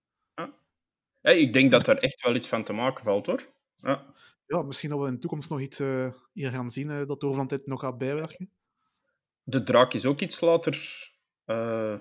[1.22, 3.46] Ja, ik denk dat er echt wel iets van te maken valt, hoor.
[3.76, 4.04] Ja.
[4.51, 7.49] Ja, misschien dat we in de toekomst nog iets eh, hier gaan zien eh, dat
[7.49, 8.51] dit nog gaat bijwerken.
[9.43, 11.09] De draak is ook iets later
[11.45, 11.95] eh,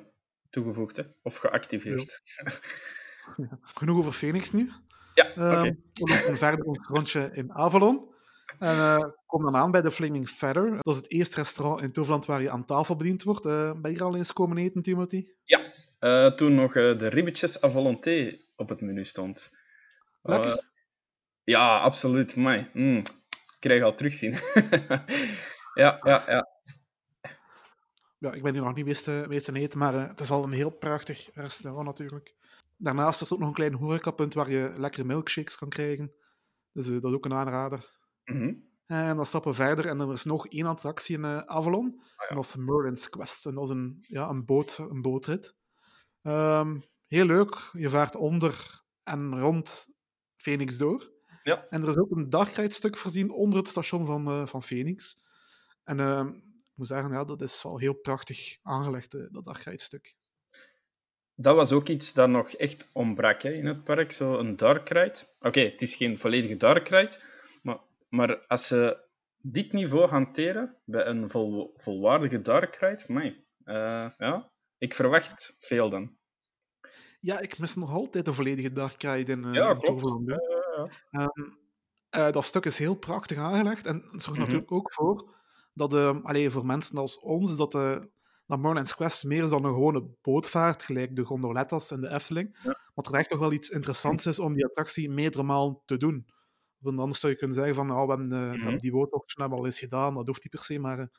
[0.49, 1.03] toegevoegd, hè?
[1.23, 2.21] of geactiveerd.
[3.61, 4.71] Genoeg over Phoenix nu.
[5.13, 5.75] Ja, Ehm, oké.
[5.93, 8.07] We lopen verder ons rondje in Avalon.
[8.59, 10.71] En komen dan aan bij de Flaming Feather.
[10.71, 13.43] Dat is het eerste restaurant in Toverland waar je aan tafel bediend wordt.
[13.81, 15.27] Ben je er al eens komen eten, Timothy?
[15.99, 19.51] Eh, toen nog de ribbetjes à volonté op het menu stond.
[20.21, 20.68] Lekker.
[21.49, 22.35] Ja, absoluut.
[22.35, 22.69] Amai.
[22.73, 24.31] Mm, ik krijg al terugzien.
[25.83, 26.47] ja, ja, ja.
[28.17, 30.51] Ja, ik ben hier nog niet geweest in eten, maar eh, het is al een
[30.51, 32.35] heel prachtig restaurant natuurlijk.
[32.77, 36.13] Daarnaast is er ook nog een klein horecapunt waar je lekkere milkshakes kan krijgen.
[36.71, 37.89] Dus eh, dat is ook een aanrader.
[38.23, 38.53] Mhm.
[38.85, 42.01] En dan stappen we verder en er is nog één attractie in eh, Avalon.
[42.17, 42.27] ja.
[42.27, 43.45] En dat is Merlin's Quest.
[43.45, 45.55] En dat is een, ja, een, boot, een bootrit.
[46.21, 47.69] Ehm, heel leuk.
[47.71, 49.87] Je vaart onder en rond
[50.35, 51.17] Phoenix door.
[51.43, 51.65] Ja.
[51.69, 55.23] En er is ook een dagrijdstuk voorzien onder het station van, eh, van Phoenix.
[55.83, 60.15] En ehm, ik moet zeggen, ja, dat is al heel prachtig aangelegd, eh, dat dagrijdstuk.
[61.35, 64.89] Dat was ook iets dat nog echt ontbrak hè, in het park, zo een dark
[64.89, 65.19] ride.
[65.39, 67.17] Oké, het is geen volledige dark ride,
[67.61, 74.51] maar, maar als ze dit niveau hanteren bij een vol, volwaardige dark ride, eh, ja,
[74.77, 76.17] ik verwacht veel dan.
[77.19, 79.85] Ja, ik mis nog altijd een volledige dagrijd in, eh Ja, in klopt.
[79.85, 80.37] Toverland, hè.
[81.11, 81.27] Ehm,
[82.09, 84.39] eh, dat stuk is heel prachtig aangelegd en het zorgt Mhm.
[84.39, 85.37] natuurlijk ook voor
[85.73, 87.97] dat ehm allee, voor mensen als ons dat, eh
[88.45, 92.57] dat Merlin's Quest meer is dan een gewone bootvaart, gelijk de gondolettas en de Efteling.
[92.63, 92.77] Ja.
[92.95, 96.25] Maar er echt toch wel iets interessants is om die attractie meerdere malen te doen.
[96.77, 98.77] Want anders zou je kunnen zeggen van, nou, we hebben, eh, Mhm.
[98.77, 101.09] die boottochtje hebben al eens gedaan, dat hoeft niet per se, maar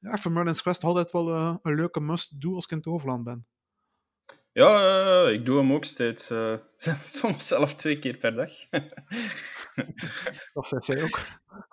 [0.00, 1.28] ja, voor Merlin's Quest altijd wel
[1.62, 3.46] een leuke must-do als ik in het Overland ben.
[4.52, 6.30] Ja, ik doe hem ook steeds.
[6.30, 6.54] eh,
[7.02, 8.50] soms zelf twee keer per dag.
[10.54, 11.20] Dat zei zij ook.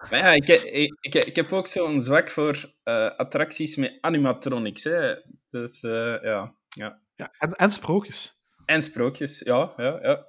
[0.09, 4.83] maar ja, ik, ik, ik, ik heb ook zo'n zwak voor eh, attracties met animatronics.
[4.83, 5.15] Hè.
[5.47, 6.99] Dus eh, ja, ja.
[7.15, 8.41] Ja, en, en sprookjes.
[8.65, 10.25] En sprookjes, ja, ja, ja.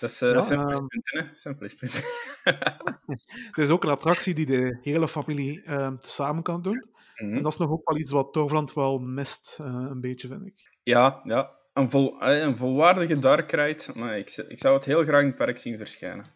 [0.00, 1.34] Dat is, eh, Ja, zijn ehm, pluspunten, hè.
[1.34, 2.02] Zijn pluspunten.
[3.50, 6.90] Het is ook een attractie die de hele familie ehm, samen kan doen.
[7.16, 7.34] Mhm.
[7.36, 10.70] En dat is nog ook wel iets wat Toverland wel mist, een beetje, vind ik.
[10.82, 11.58] Ja, ja.
[11.80, 13.82] Een, vol, eh, een volwaardige dark ride.
[13.94, 16.26] Maar ik, ik zou het heel graag in het park zien verschijnen.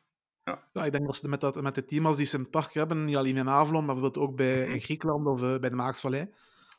[0.73, 2.73] Ja, ik denk dat ze met, dat, met de thema's die ze in het park
[2.73, 5.77] hebben, niet alleen in Avalon, maar bijvoorbeeld ook bij, in Griekenland of eh, bij de
[5.77, 6.31] Maaksvallei,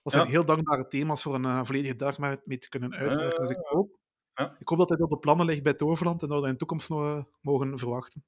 [0.03, 0.31] Dat zijn Ja.
[0.31, 3.39] heel dankbare thema's voor een eh, volledige dag mee te kunnen uitwerken.
[3.39, 3.97] Dus ik Ah, hoop,
[4.33, 4.55] ja.
[4.59, 6.51] ik hoop dat dit op de plannen ligt bij Toverland en dat we dat in
[6.51, 8.23] de toekomst nog mogen verwachten.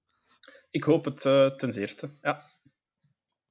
[0.69, 1.21] Ik hoop het
[1.57, 2.09] ten zeerste.
[2.21, 2.43] Ja.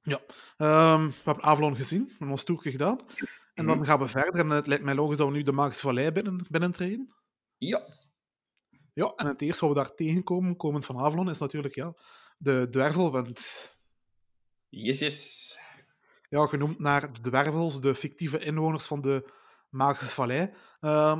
[0.01, 0.19] Ja,
[0.57, 2.99] ehm, we hebben Avalon gezien, we hebben ons toertje gedaan.
[3.57, 3.85] En dan Mhm.
[3.85, 4.39] gaan we verder.
[4.39, 7.13] En het lijkt mij logisch dat we nu de Magische Vallei binnen, binnentreden.
[7.57, 7.95] Ja.
[8.93, 11.93] Ja, en het eerste wat we daar tegenkomen, komend van Avalon, is natuurlijk ja,
[12.37, 13.41] de dwervelwind.
[14.69, 15.57] Yes, yes.
[16.29, 19.31] Ja, genoemd naar de dwervels, de fictieve inwoners van de
[19.69, 20.53] Magische Vallei.
[20.79, 21.19] Ehm,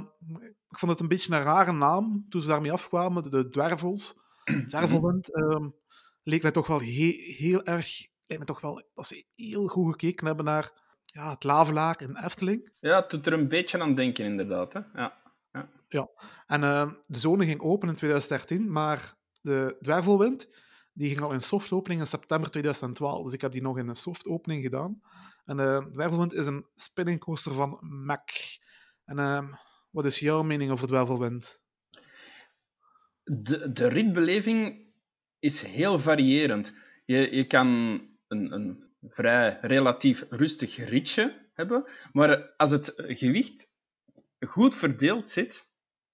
[0.70, 4.20] ik vond het een beetje een rare naam toen ze daarmee afkwamen, de, dwervels.
[4.68, 5.70] Dwervelwind ehm,
[6.24, 8.08] leek mij toch wel he- heel erg...
[8.26, 12.16] Lijkt me toch wel dat ze heel goed gekeken hebben naar ja, het Lavelaar in
[12.16, 12.72] Efteling.
[12.80, 14.74] Ja, het doet er een beetje aan denken, inderdaad.
[14.74, 14.80] Hè.
[15.90, 16.10] Ja.
[16.48, 20.48] En ehm, de zone ging open in 2013, maar de Dwervelwind
[20.94, 23.24] die ging al in softopening in september 2012.
[23.24, 25.02] Dus ik heb die nog in een softopening gedaan.
[25.46, 25.58] En
[25.92, 28.30] Dwervelwind is een spinning coaster van Mac.
[29.06, 29.54] En ehm,
[29.92, 31.62] wat is jouw mening over Dwervelwind?
[33.24, 34.88] De, de ritbeleving
[35.40, 36.74] is heel variërend.
[37.06, 37.68] Je, je kan
[38.28, 43.70] een, een vrij relatief rustig ritje hebben, maar als het gewicht
[44.40, 45.72] goed verdeeld zit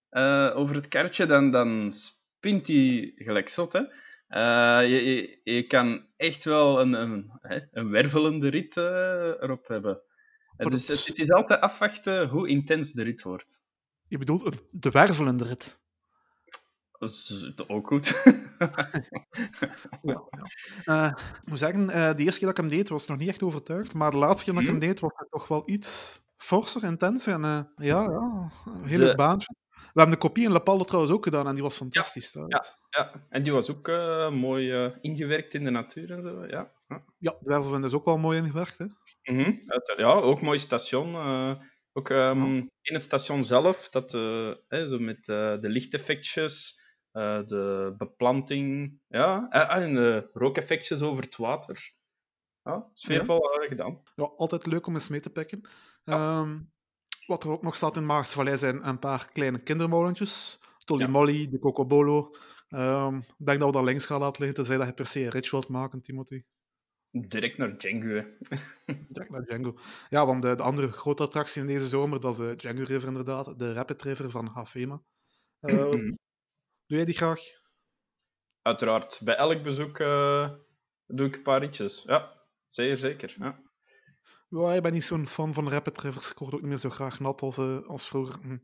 [0.09, 3.73] eh, over het kaartje, dan, dan spint hij gelijk zot.
[3.73, 3.81] Hè?
[4.27, 7.31] Eh, je, je, je kan echt wel een, een,
[7.71, 8.83] een wervelende rit eh,
[9.41, 10.01] erop hebben.
[10.57, 13.63] Dus het, het is altijd afwachten hoe intens de rit wordt.
[14.07, 15.81] Je bedoelt een dwervelende rit.
[17.03, 18.23] Dat is ook goed.
[20.01, 20.23] Ja,
[20.85, 21.11] Eh,
[21.41, 23.29] ik moet zeggen, eh, de eerste keer dat ik hem deed, was ik nog niet
[23.29, 23.93] echt overtuigd.
[23.93, 24.85] Maar de laatste keer dat ik hem Mhm.
[24.87, 27.33] deed, was het toch wel iets forser, intenser.
[27.33, 29.55] En eh, ja, ja, een heel De- baantje.
[29.69, 32.31] We hebben de kopie in La Palle trouwens ook gedaan en die was fantastisch.
[32.31, 32.75] trouwens.
[32.89, 33.87] Ja, en die was ook
[34.33, 36.45] mooi ingewerkt in de natuur en zo.
[36.47, 37.03] Ja, ja.
[37.17, 38.77] Ja, Dwervelwind is ook wel mooi ingewerkt.
[38.77, 38.85] Hè?
[39.33, 39.99] Mhm, uiteraard.
[39.99, 41.15] ja ook mooi station.
[41.95, 44.11] ook ehm, in het station zelf, dat,
[44.67, 46.81] hè, zo met de lichteffectjes,
[47.13, 51.93] eh, de beplanting, ja, eh, en de rookeffectjes over het water.
[52.63, 54.01] Ja, sfeervol eh, gedaan.
[54.15, 55.61] Ja, altijd leuk om eens mee te pikken.
[56.03, 56.59] Ehm,
[57.25, 60.61] wat er ook nog staat in Maagse Vallei zijn een paar kleine kindermolentjes.
[60.85, 61.07] Tolly Ja.
[61.07, 62.35] Molly, de Cocobolo.
[62.67, 65.23] Ehm ik denk dat we dat links gaan laten liggen, tenzij dat je per se
[65.23, 66.43] een ritje wilt maken, Timothy.
[67.11, 68.07] Direct naar Django.
[69.09, 69.77] Direct naar Django.
[70.09, 73.07] Ja, want de, de andere grote attractie in deze zomer, dat is de Django River
[73.07, 73.59] inderdaad.
[73.59, 75.01] De Rapid River van Hafema.
[75.59, 76.13] Eh, Mhm.
[76.87, 77.41] Doe jij die graag?
[78.61, 79.19] Uiteraard.
[79.23, 80.49] Bij elk bezoek eh,
[81.07, 82.03] doe ik een paar ritjes.
[82.03, 83.35] Ja, zeer zeker.
[83.39, 83.61] Ja.
[84.49, 86.31] Ja, ik ben niet zo'n fan van Rapid Rivers.
[86.31, 88.41] Ik word ook niet meer zo graag nat als, eh, als vroeger.
[88.41, 88.57] Hm.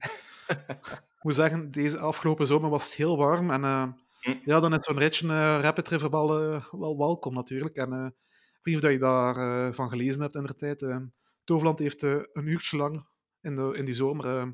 [1.17, 3.51] ik moet zeggen, deze afgelopen zomer was het heel warm.
[3.51, 3.87] En eh,
[4.19, 4.35] Hm.
[4.45, 6.27] ja, dan is zo'n ritje Rapid River wel,
[6.71, 7.75] wel welkom natuurlijk.
[7.75, 11.01] En ik weet niet of je daarvan van gelezen hebt in de tijd.
[11.43, 13.07] Toverland heeft een uurtje lang
[13.41, 14.53] in, de, in die zomer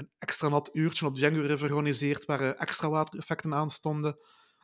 [0.00, 4.18] een extra nat uurtje op Django River georganiseerd, waar eh, extra watereffecten aan stonden.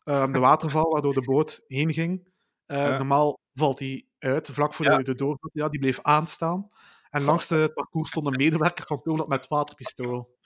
[0.05, 2.29] Ehm, de waterval waardoor de boot heen ging.
[2.65, 2.97] Eh, Ja.
[2.97, 4.99] Normaal valt die uit, vlak voor Ja.
[4.99, 5.51] de, doorgang.
[5.53, 6.69] Ja, die bleef aanstaan.
[7.11, 10.37] En langs het parcours stond een medewerker van Toverland met waterpistool.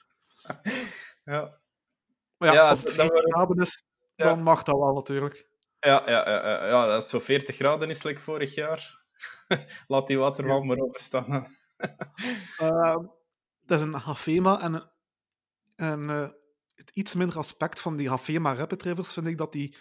[1.24, 1.58] Ja.
[2.36, 3.84] Maar ja, Ja, als het dat 40 waren- graden is,
[4.16, 5.48] dan mag dat wel natuurlijk.
[5.78, 8.98] Ja, ja, ja, ja, dat is zo 40 graden is like vorig jaar.
[9.86, 11.30] Laat die waterval maar openstaan.
[11.32, 11.42] hè.
[13.70, 14.88] Het is een Hafema en, een-
[15.76, 16.28] en eh,
[16.74, 19.76] het iets minder aspect van die Hafema Rapid Rivers vind ik dat die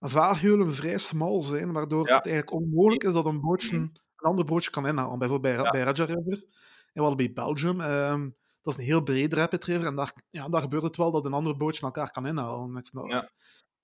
[0.00, 2.16] vaarheulen vrij smal zijn, waardoor Ja.
[2.16, 3.82] het eigenlijk onmogelijk is dat een bootje Mhm.
[3.84, 5.18] een ander bootje kan inhalen.
[5.18, 5.70] Bijvoorbeeld bij, Ja.
[5.70, 6.44] bij Raja River
[6.92, 7.80] en wel bij Belgium.
[7.80, 8.30] ehm,
[8.62, 11.24] dat is een heel breed Rapid River en daar, ja, daar gebeurt het wel dat
[11.26, 12.76] een ander bootje elkaar kan inhalen.
[12.76, 13.30] Ik vind dat, Ja.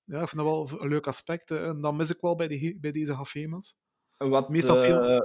[0.05, 0.21] ja.
[0.23, 2.79] ik vind dat wel een leuk aspect eh, en dat mis ik wel bij, die,
[2.81, 3.77] bij deze Hafema's.
[4.17, 5.21] Wat, Meestal veel- eh,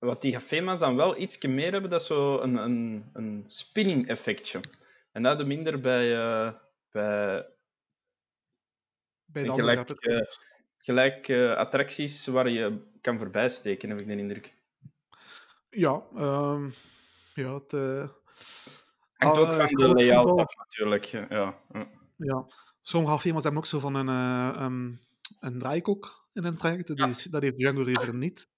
[0.00, 4.08] wat die Hafema's dan wel iets meer hebben, dat is zo een, een, een spinning
[4.08, 4.60] effectje.
[5.12, 6.52] En dat minder bij, eh,
[6.90, 7.46] bij
[9.24, 10.40] Bij de gelijk, Rivers.
[10.78, 14.54] gelijk eh, attracties waar je kan voorbijsteken, heb ik de indruk.
[15.70, 16.70] Ja, ehm,
[17.34, 17.72] ja, het...
[19.14, 21.04] Hangt ah, ook van ik de layout af, natuurlijk.
[21.04, 21.58] Ja,
[22.16, 22.46] ja.
[22.82, 24.92] Sommige Hafema's hebben ook zo van een, ehm,
[25.40, 26.86] een draaikok in een traject.
[26.86, 27.30] Dat, Ja.
[27.30, 28.48] dat heeft Django River niet.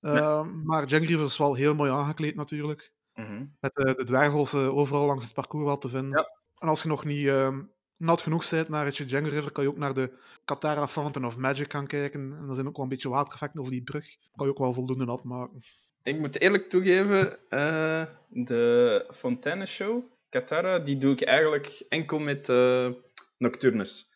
[0.00, 0.16] Nee.
[0.16, 2.92] Ehm, Maar River is wel heel mooi aangekleed natuurlijk.
[3.14, 3.44] Mhm.
[3.60, 6.18] Met eh, de dwergels eh, overal langs het parcours wel te vinden.
[6.18, 6.38] Ja.
[6.58, 7.62] En als je nog niet ehm,
[7.96, 10.12] nat genoeg bent naar het Django River, kan je ook naar de
[10.44, 12.36] Katara Fountain of Magic gaan kijken.
[12.40, 14.16] En er zijn ook wel een beetje watereffecten over die brug.
[14.36, 15.62] Kan je ook wel voldoende nat maken.
[16.02, 22.48] Ik moet eerlijk toegeven, eh, de Fontaine Show, Katara, die doe ik eigenlijk enkel met
[22.48, 22.90] eh,
[23.38, 24.14] Nocturnus.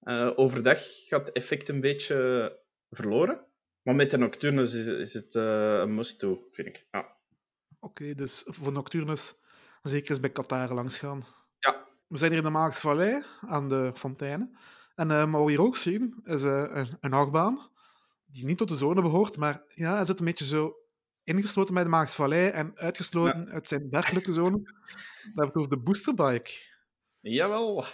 [0.00, 2.58] Eh, overdag gaat het effect een beetje
[2.90, 3.40] verloren.
[3.84, 6.86] Maar met de Nocturnus is, is het eh, een must-do, vind ik.
[6.90, 7.16] Ja.
[7.80, 9.34] Oké, dus voor Nocturnus
[9.82, 11.26] zeker eens bij Qatar langs gaan.
[11.58, 11.86] Ja.
[12.06, 14.56] We zijn hier in de Maagse Vallei, aan de fonteinen.
[14.94, 17.70] En uh, wat we hier ook zien, is uh, een, een achtbaan,
[18.26, 20.76] die niet tot de zone behoort, maar ja, hij zit een beetje zo
[21.24, 23.52] ingesloten bij de Maagse Vallei en uitgesloten ja.
[23.52, 24.62] uit zijn werkelijke zone.
[25.34, 26.50] Dat heb ik over de boosterbike.
[27.20, 27.84] Jawel.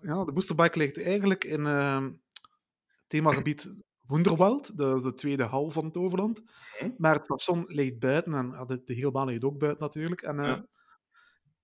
[0.00, 3.70] Ja, de boosterbike ligt eigenlijk in uh, het themagebied
[4.08, 6.42] Wonderwald, de, de tweede hal van het Overland.
[6.78, 6.90] Hm?
[6.96, 10.22] Maar het station ligt buiten en de, de hele baan ligt ook buiten natuurlijk.
[10.22, 10.66] En uh, Ja.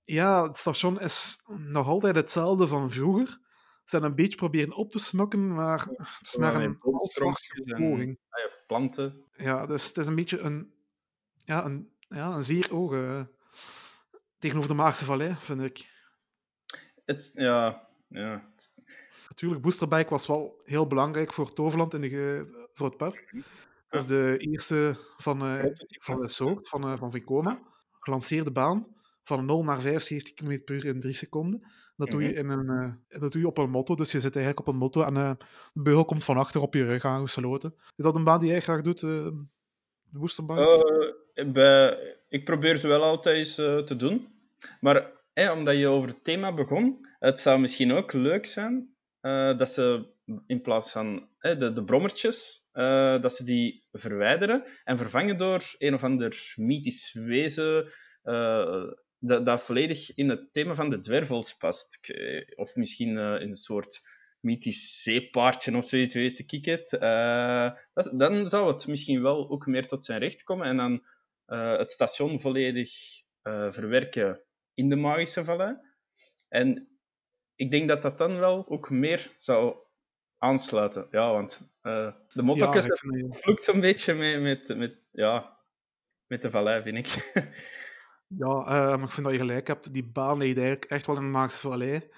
[0.05, 3.27] ja, het station is nog altijd hetzelfde van vroeger.
[3.27, 8.19] Ze zijn een beetje proberen op te smokken, maar het is maar een poging.
[8.29, 9.25] Ah planten.
[9.33, 10.75] Ja, dus het is een beetje een,
[11.37, 13.21] ja, een, ja, een zeer oog eh,
[14.39, 15.91] tegenover de Maagse Vallei, vind ik.
[17.05, 18.49] Het, ja, ja.
[18.55, 18.74] het-
[19.35, 23.43] Natuurlijk, Boosterbike was wel heel belangrijk voor Toverland de, ge- voor het park.
[23.89, 25.65] Dat is de eerste van, eh,
[25.99, 27.59] van de soort, van, eh, van Vekoma.
[28.01, 28.87] Gelanceerde baan
[29.25, 31.67] van 0 naar 75 km per uur in 3 seconden.
[31.97, 32.39] Dat doe, je Mhm.
[32.39, 32.69] in een,
[33.09, 35.15] eh, dat doe je op een motto, dus je zit eigenlijk op een motto en
[35.15, 35.37] de
[35.73, 37.75] beugel komt van achter op je rug aangesloten.
[37.97, 39.45] Is dat een baan die jij graag doet, de
[40.11, 41.17] Boosterbike?
[41.53, 43.55] Bij- ik probeer ze wel altijd eens
[43.87, 44.29] te doen.
[44.81, 45.11] Maar
[45.55, 48.94] omdat je over het thema begon, het zou misschien ook leuk zijn
[49.25, 50.07] eh, dat ze
[50.47, 55.95] in plaats van de, de brommertjes, eh, dat ze die verwijderen en vervangen door een
[55.95, 58.83] of ander mythisch wezen eh,
[59.19, 62.01] dat, dat volledig in het thema van de dwervels past.
[62.55, 64.01] Of misschien in een soort
[64.41, 66.91] mythisch zeepaardje of zoiets, weet ik het.
[68.13, 71.05] Dan zou het misschien wel ook meer tot zijn recht komen en dan
[71.79, 72.91] het station volledig
[73.71, 74.41] verwerken
[74.75, 75.77] in de magische vallei.
[76.49, 76.94] En
[77.57, 79.77] ik denk dat dat dan wel ook meer zou
[80.39, 81.07] aansluiten.
[81.11, 85.57] Ja, want eh, de ja, motto's dat- vloekt zo'n beetje met, met, met, ja,
[86.27, 87.33] met de vallei, vind ik.
[88.27, 88.47] Ja,
[88.97, 89.93] maar ik vind dat je gelijk hebt.
[89.93, 92.09] Die baan ligt eigenlijk echt wel in de Maagse Vallei.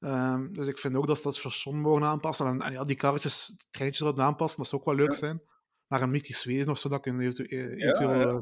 [0.00, 2.46] Ehm, dus ik vind ook dat ze dat station mogen aanpassen.
[2.46, 5.18] En, en ja, die karretjes, treintjes erop aanpassen, dat zou ook wel leuk Ja.
[5.18, 5.42] zijn.
[5.88, 8.40] Naar een mythisch wezen of zo, dat je eventu- eh, eventueel ja.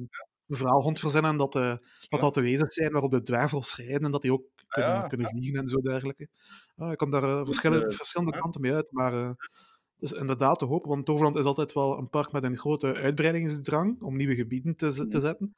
[0.50, 1.76] Een verhaal rond verzinnen dat, eh,
[2.08, 5.06] dat dat de wezens zijn waarop de dwervels rijden en dat die ook kunnen, Ja,
[5.06, 6.28] kunnen vliegen en zo dergelijke.
[6.76, 8.40] Ja, ik kan daar eh, verschillende, eh, verschillende ja.
[8.40, 9.36] kanten mee uit, maar het
[9.98, 14.02] is inderdaad te hopen, want Toverland is altijd wel een park met een grote uitbreidingsdrang
[14.02, 15.18] om nieuwe gebieden te, te Mhm.
[15.20, 15.54] zetten.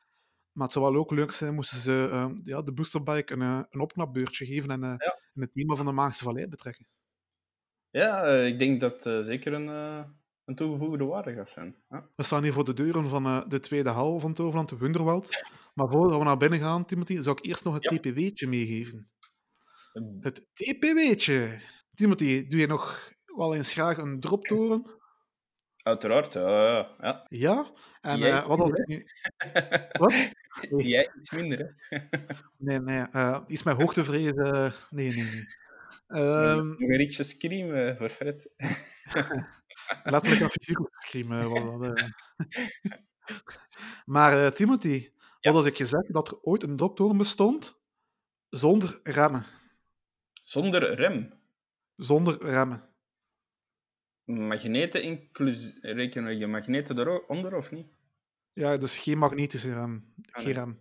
[0.52, 3.80] Maar het zou wel ook leuk zijn moesten ze eh, ja, de boosterbike een, een
[3.80, 5.18] opknapbeurtje geven en Ja.
[5.34, 6.86] het thema van de Maagse Vallei betrekken.
[7.90, 9.68] Ja, ik denk dat zeker een,
[10.44, 11.76] een toegevoegde waarde gaat zijn.
[11.88, 12.08] Ja.
[12.16, 15.28] We staan hier voor de deuren van eh, de tweede hal van Toverland, de Wunderwald.
[15.74, 17.96] Maar voordat we naar binnen gaan, Timothy, zou ik eerst nog het Ja.
[17.98, 19.10] TPW'tje meegeven.
[19.92, 21.60] Ehm, Het TPW'tje.
[21.94, 25.00] Timothy, doe je nog wel eens graag een droptoren?
[25.82, 26.40] Uiteraard, ja.
[26.40, 27.26] ja, ja.
[27.28, 27.70] Ja?
[28.00, 29.06] En Jij eh, wat als ik nu...
[30.00, 30.12] Wat?
[30.70, 30.86] Nee.
[30.92, 31.98] Jij iets minder, hè?
[32.58, 33.02] Nee, nee.
[33.12, 34.32] eh, iets met hoogtevrees.
[34.32, 35.46] eh, nee, nee, nee.
[36.06, 38.50] Ehm, Nog een rietje scream eh, voor Fred.
[40.04, 41.98] Letterlijk een fysiek scream eh, was dat.
[41.98, 42.08] eh.
[44.14, 47.80] maar eh, Timothy, wat als ik je zeg dat er ooit een droptoren bestond
[48.48, 49.44] zonder remmen?
[50.42, 51.32] Zonder rem.
[51.96, 52.88] Zonder remmen.
[54.24, 55.78] Magneten inclus...
[55.80, 57.86] Rekenen je magneten eronder of niet?
[58.52, 60.14] Ja, dus geen magnetische rem.
[60.30, 60.54] Ah, Geen nee.
[60.54, 60.80] rem.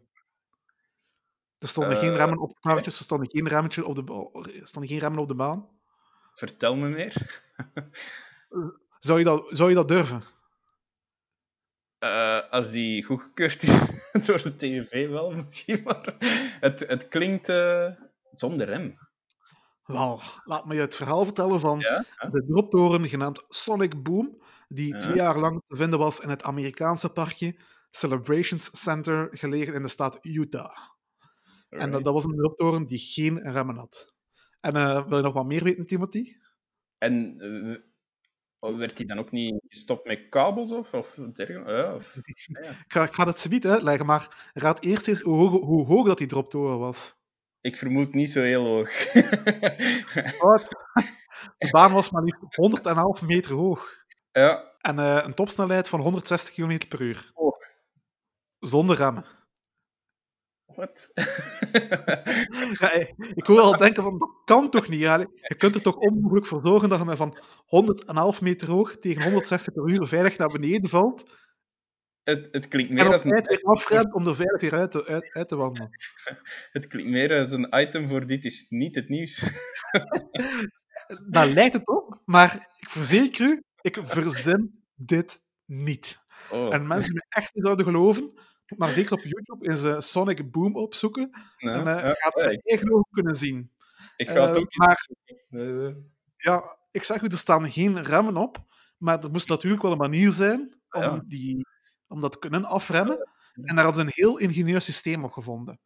[1.57, 4.03] Er stonden geen remmen op de karretjes, er stonden geen, remmetje op de,
[4.59, 5.69] er stonden geen remmen op de baan.
[6.33, 7.43] Vertel me meer.
[9.01, 10.21] Zou je dat, zou je dat durven?
[11.97, 13.79] Eh, als die goedgekeurd is
[14.25, 16.15] door de TV wel, misschien maar.
[16.59, 17.91] Het, het klinkt eh,
[18.31, 18.97] zonder rem.
[19.85, 22.05] Wel, laat me je het verhaal vertellen van Ja?
[22.31, 24.99] de droptoren genaamd Sonic Boom, die Ja.
[24.99, 27.55] twee jaar lang te vinden was in het Amerikaanse parkje
[27.89, 30.77] Celebrations Center, gelegen in de staat Utah.
[31.69, 34.13] En dat, dat was een droptoren die geen remmen had.
[34.59, 36.35] En eh, wil je nog wat meer weten, Timothy?
[36.97, 37.37] En
[38.61, 41.71] eh, werd die dan ook niet gestopt met kabels of, of dergelijke?
[41.71, 42.15] Ja, of...
[42.85, 46.07] Ik ga, ik ga het niet uitleggen, maar raad eerst eens hoe hoog, hoe hoog
[46.07, 47.19] dat die droptoren was.
[47.61, 49.13] Ik vermoed niet zo heel hoog.
[50.41, 50.67] Wat?
[51.57, 54.05] De baan was maar liefst 111 meter hoog.
[54.31, 54.69] ja.
[54.81, 57.31] En eh, een topsnelheid van 160 km per uur.
[57.33, 57.57] Oh.
[58.59, 59.25] Zonder remmen.
[60.75, 61.09] Wat?
[62.79, 62.91] Ja,
[63.33, 64.99] ik hoor al denken van, dat kan toch niet?
[64.99, 68.97] Ja, je kunt er toch onmogelijk voor zorgen dat je met van 111 meter hoog
[68.97, 71.39] tegen 160 per uur veilig naar beneden valt
[72.23, 74.91] het, het, klinkt en meer op als een, tijd weer om er veilig weer uit
[74.91, 75.89] te, uit, uit te wandelen.
[76.71, 79.45] het klinkt meer als een item voor dit is niet het nieuws.
[81.29, 86.19] Dat lijkt het op, maar ik verzeker u, ik verzin dit niet.
[86.51, 86.73] Oh.
[86.73, 88.33] En mensen die echt niet zouden geloven,
[88.77, 91.29] maar zeker op YouTube is uh, Sonic Boom opzoeken.
[91.57, 93.71] Ja, en uh, ja, gaat het ja, eigen ogen kunnen zien.
[94.15, 95.07] Ik ga het Eh, ook maar-.
[95.49, 95.95] Eh,
[96.37, 98.57] Ja, ik zeg u, er staan geen remmen op.
[98.97, 101.65] Maar er moest natuurlijk wel een manier zijn om, die,
[102.07, 103.29] om dat te kunnen afremmen.
[103.53, 105.79] En daar hadden ze een heel ingenieus systeem op gevonden.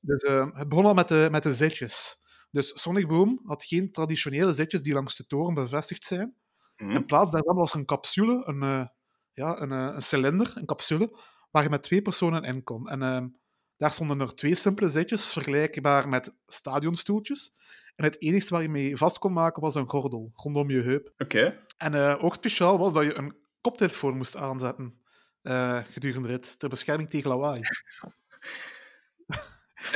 [0.00, 2.22] Dus eh, het begon al met de, met de zitjes.
[2.50, 6.34] Dus Sonic Boom had geen traditionele zitjes die langs de toren bevestigd zijn.
[6.76, 6.90] hm.
[6.90, 8.86] In plaats daarvan was er een capsule, een, eh,
[9.32, 11.18] ja, een, eh, een cilinder, een capsule,
[11.50, 12.88] waar je met twee personen in kon.
[12.88, 13.28] En ehm,
[13.76, 17.52] daar stonden er twee simpele zitjes, vergelijkbaar met stadionstoeltjes.
[17.96, 21.12] En het enige waar je mee vast kon maken was een gordel rondom je heup.
[21.18, 21.58] Oké.
[21.76, 25.00] En eh, ook speciaal was dat je een koptelefoon moest aanzetten
[25.42, 27.60] eh, gedurende de rit, ter bescherming tegen lawaai.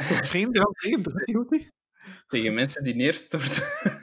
[0.08, 0.72] Tot vreemd aan
[1.24, 1.68] Timothy?
[2.26, 3.64] Tegen mensen die neerstorten.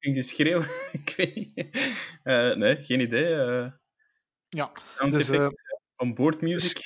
[0.00, 0.62] Een geschreeuw.
[0.92, 1.68] Ik weet niet.
[2.22, 3.30] Eh, nee, geen idee.
[4.48, 4.72] Ja,
[5.10, 5.30] dus.
[5.96, 6.78] On-board music.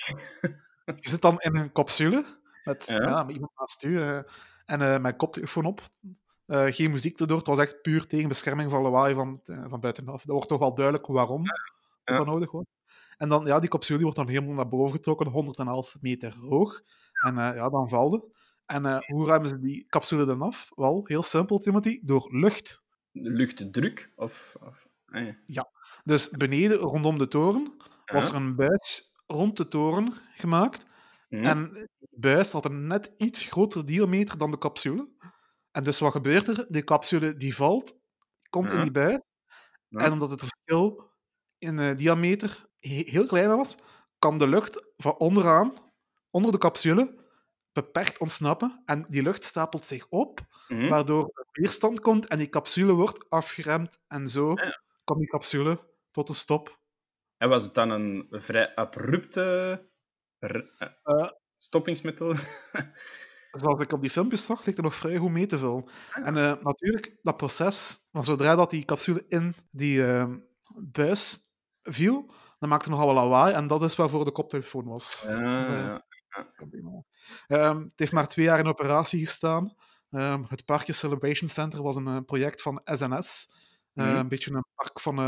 [0.84, 2.24] Je zit dan in een capsule
[2.64, 3.02] met, Ja.
[3.02, 3.22] ja.
[3.22, 4.16] met iemand naast u eh,
[4.66, 5.82] en eh mijn koptelefoon op.
[6.46, 7.38] Eh, geen muziek erdoor.
[7.38, 10.22] Het was echt puur tegen bescherming van lawaai van, van buitenaf.
[10.22, 11.42] Dat wordt toch wel duidelijk waarom
[12.04, 12.16] Ja.
[12.16, 12.68] dat nodig wordt.
[13.16, 16.80] En dan, ja, die capsule die wordt dan helemaal naar boven getrokken, 111 meter hoog.
[17.20, 18.28] En ja, dan valde.
[18.66, 20.68] En hoe ruimen ze die capsule dan af?
[20.74, 22.82] Wel, heel simpel, Timothy, door lucht.
[23.12, 24.12] Luchtdruk?
[24.16, 25.70] Of, of ah, ja.
[26.04, 27.72] Dus beneden, rondom de toren,
[28.12, 30.86] was er een buis rond de toren gemaakt.
[31.28, 31.44] Hm.
[31.44, 35.09] En die buis had een net iets grotere diameter dan de capsule.
[35.70, 36.66] En dus wat gebeurt er?
[36.68, 37.96] Die capsule die valt,
[38.50, 39.22] komt in die buis.
[39.90, 41.11] En omdat het verschil
[41.59, 43.74] in eh, diameter he- heel klein was,
[44.18, 45.72] kan de lucht van onderaan,
[46.30, 47.16] onder de capsule,
[47.72, 48.82] beperkt ontsnappen.
[48.84, 50.88] En die lucht stapelt zich op, Hm.
[50.88, 53.98] waardoor er weerstand komt en die capsule wordt afgeremd.
[54.09, 54.54] En zo
[55.04, 55.80] komt die capsule
[56.11, 56.77] tot een stop.
[57.39, 59.43] En was het dan een vrij abrupte
[60.39, 62.41] r- eh, Eh, stoppingsmethode?
[63.51, 65.84] Zoals ik op die filmpjes zag, ligt er nog vrij goed mee te vullen.
[66.12, 66.26] Ah.
[66.26, 70.32] En eh, natuurlijk, dat proces, van zodra dat die capsule in die eh,
[70.76, 71.39] buis
[71.82, 73.55] viel, dan maakte het nogal wel lawaai.
[73.55, 75.22] En dat is waarvoor de koptelefoon was.
[75.26, 75.41] Ja,
[75.76, 76.07] ja.
[77.47, 79.74] Ehm, het heeft maar twee jaar in operatie gestaan.
[80.11, 83.51] Ehm, het Parkje Celebration Center was een project van SNS.
[83.93, 84.09] Mhm.
[84.09, 85.18] Een beetje een park van,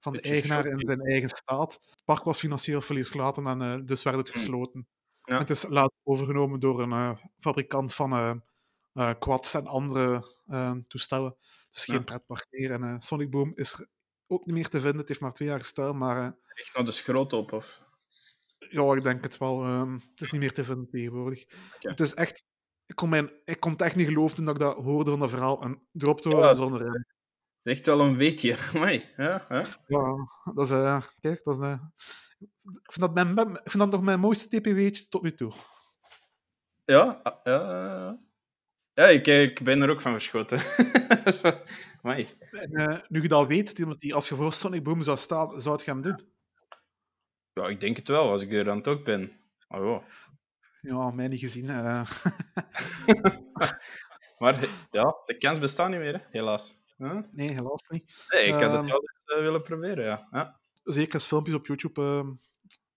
[0.00, 1.72] van de eigenaar in zijn eigen staat.
[1.74, 4.38] Het park was financieel verlieslaten en eh, dus werd het Mhm.
[4.38, 4.86] gesloten.
[5.22, 5.34] Ja.
[5.34, 8.42] En het is later overgenomen door een eh, fabrikant van
[8.92, 10.36] eh, quads en andere
[10.88, 11.36] toestellen.
[11.70, 12.02] Dus geen Ja.
[12.02, 12.70] pretpark meer.
[12.70, 13.86] En Sonic Boom is er
[14.26, 14.98] ook niet meer te vinden.
[15.00, 17.52] Het heeft maar twee jaar gestaan, maar Echt naar de schroot op?
[17.52, 17.82] Of...
[18.58, 19.62] ja, ik denk het wel.
[19.64, 21.44] ehm, het is niet meer te vinden tegenwoordig.
[21.78, 22.44] Het is echt...
[22.86, 25.30] Ik kon, mijn, ik kon het echt niet geloven toen ik dat hoorde van dat
[25.30, 25.62] verhaal.
[25.64, 26.54] Een droptoren Ja.
[26.54, 27.06] zonder
[27.68, 28.56] echt wel een weetje.
[28.74, 29.64] Amai, ja, ja.
[29.86, 30.14] Ja,
[30.54, 30.70] dat is...
[30.70, 31.64] eh, kijk, dat is...
[31.64, 31.78] eh,
[32.82, 35.52] ik vind dat, mijn, mijn- ik vind dat nog mijn mooiste TPW'tje tot nu toe.
[36.84, 38.16] Ja, ah, ja, ja,
[38.94, 39.06] ja.
[39.06, 40.58] Ik, ik ben er ook van verschoten.
[42.02, 42.28] Amai.
[42.50, 45.74] En eh, nu je dat weet, Timothy, als je voor Sonic Boom zou staan, zou
[45.74, 46.20] het gaan doen?
[47.52, 49.32] Ja, ik denk het wel, als ik er dan toch ben.
[49.68, 50.02] Oh, ja.
[50.80, 51.66] Ja, mij niet gezien.
[54.38, 56.74] Maar ja, de kans bestaat niet meer, hè, helaas.
[56.98, 57.18] Huh?
[57.32, 58.24] nee, helaas niet.
[58.28, 58.76] Nee, ik had Ehm.
[58.76, 60.28] het wel eens eh, willen proberen, ja.
[60.30, 60.60] ja.
[60.84, 62.28] Zeker als filmpjes op YouTube eh,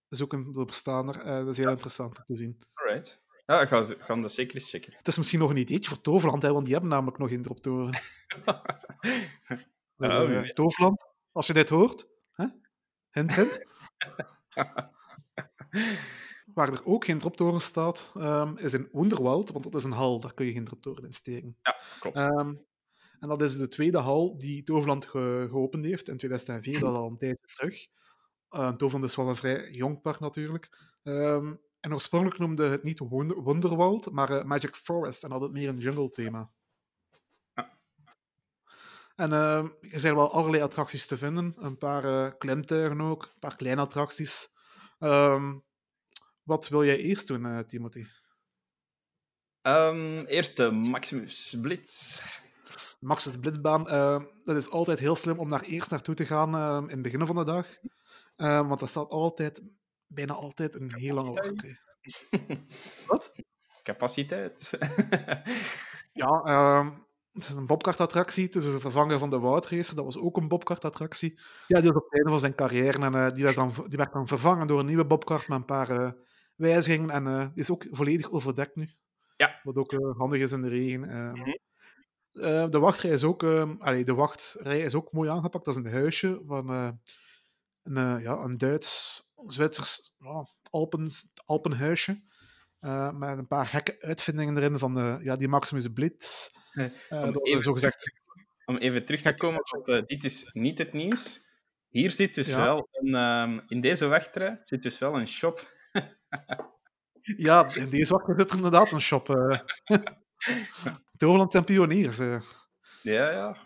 [0.08, 1.20] zoeken, dat bestaan er.
[1.20, 2.58] eh, dat is heel interessant om te zien.
[2.74, 3.20] Alright.
[3.46, 4.92] Ja, ik ga, ga dat zeker eens checken.
[4.96, 7.42] Het is misschien nog een ideetje voor Toverland, hè, want die hebben namelijk nog in
[7.42, 8.00] Droptoren.
[8.44, 8.62] Ja,
[10.42, 10.42] Eh.
[10.48, 12.46] Toverland, als je dit hoort, hè?
[13.10, 13.64] hint, hint.
[16.54, 20.20] Waar er ook geen droptoren staat, ehm, is in Wonderwoud, want dat is een hal,
[20.20, 21.56] daar kun je geen droptoren in steken.
[21.62, 22.16] Ja, klopt.
[22.16, 22.54] Ehm,
[23.22, 26.96] en dat is de tweede hal die Toverland ge- geopend heeft in 2004, dat is
[26.96, 27.86] al een tijdje terug.
[28.48, 30.92] Eh, Toverland is wel een vrij jong park natuurlijk.
[31.02, 35.52] Ehm, en oorspronkelijk noemde het niet Wonder- Wonderworld, maar eh, Magic Forest en had het
[35.52, 36.50] meer een jungle-thema.
[37.54, 37.78] Ja.
[39.16, 41.54] En ehm, er zijn wel allerlei attracties te vinden.
[41.56, 44.48] Een paar eh klimtuigen ook, een paar kleine attracties.
[44.98, 45.58] Ehm,
[46.42, 48.04] wat wil jij eerst doen, Timothy?
[50.26, 52.20] Eerst de Maximus Blitz.
[53.02, 56.54] Max de Blitzbaan, eh, dat is altijd heel slim om daar eerst naartoe te gaan
[56.54, 57.66] eh, in het begin van de dag.
[58.36, 59.62] Eh, want dat staat altijd,
[60.06, 61.78] bijna altijd een heel lange wachtrij.
[63.06, 63.34] Wat?
[63.82, 64.70] Capaciteit.
[66.14, 66.90] Ja, ehm,
[67.32, 68.44] het is een bobkartattractie.
[68.44, 69.96] Het is een vervanger van de Woudracer.
[69.96, 71.40] Dat was ook een bobkartattractie.
[71.66, 72.98] Ja, die was op het einde van zijn carrière.
[72.98, 76.14] En die, werd dan, die werd dan vervangen door een nieuwe bobkart met een paar
[76.54, 77.10] wijzigingen.
[77.10, 78.90] En die is ook volledig overdekt nu.
[79.36, 79.60] Ja.
[79.62, 81.00] Wat ook handig is in de regen.
[81.00, 81.50] Mhm.
[82.32, 85.64] Eh, de wachtrij is ook, ehm, allee, de wachtrij is ook mooi aangepakt.
[85.64, 86.90] Dat is een huisje van eh,
[87.82, 91.10] een, eh, ja, een Duits, Zwitsers ja, Alpen,
[91.44, 92.22] Alpenhuisje.
[93.14, 96.48] met een paar gekke uitvindingen erin van de, ja, die Maximus Blitz.
[97.08, 98.12] Om dat was zo gezegd.
[98.64, 101.40] Om even terug te komen op dit is niet het nieuws.
[101.88, 102.62] Hier zit dus Ja.
[102.64, 105.70] wel een, ehm, in deze wachtrij zit dus wel een shop.
[107.36, 109.28] Ja, in deze wacht zit er inderdaad een shop.
[111.22, 112.18] Toverland zijn pioniers.
[112.18, 112.40] eh.
[113.02, 113.56] Ja, ja.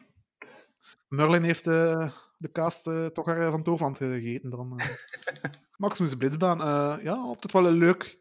[1.09, 4.51] Merlin heeft eh, de cast eh, toch haar van Toverland gegeten.
[4.51, 4.81] Dan.
[5.77, 6.59] Maximus Blitzbaan,
[7.03, 8.19] ja, altijd wel een leuk,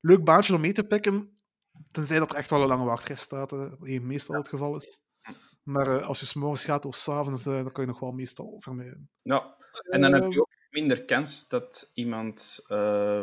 [0.00, 1.36] leuk baantje om mee te pikken.
[1.90, 3.50] Tenzij dat er echt wel een lange wachtrij staat,
[3.80, 5.00] hier meestal het geval is.
[5.62, 9.10] Maar als je s'morgens gaat of s'avonds, eh dan kan je nog wel meestal vermijden.
[9.22, 9.56] ja.
[9.90, 12.60] En dan heb je ook minder kans dat iemand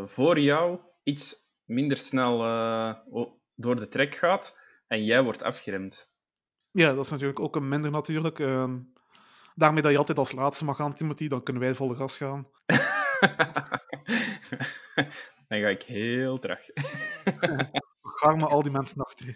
[0.05, 2.37] voor jou iets minder snel
[3.55, 6.09] door de trek gaat en jij wordt afgeremd.
[6.71, 8.39] Ja, dat is natuurlijk ook een minder natuurlijk.
[8.39, 8.79] ehm.
[9.55, 12.47] daarmee dat je altijd als laatste mag gaan, Timothy, dan kunnen wij volle gas gaan.
[15.47, 16.65] dan ga ik heel traag.
[18.01, 19.35] Ga maar al die mensen achter je.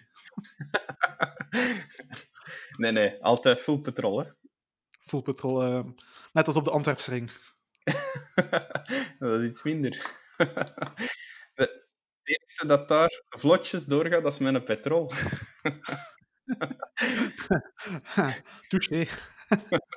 [2.78, 4.20] nee, nee, altijd full patrol.
[4.20, 4.32] Hè.
[5.00, 5.86] Full patrol, eh,
[6.34, 7.32] net als op de Antwerpsring.
[9.20, 10.12] dat is iets minder.
[11.54, 11.89] De
[12.30, 15.06] enige dat daar vlotjes doorgaat, dat is mijn petrol.
[18.70, 19.08] Touché.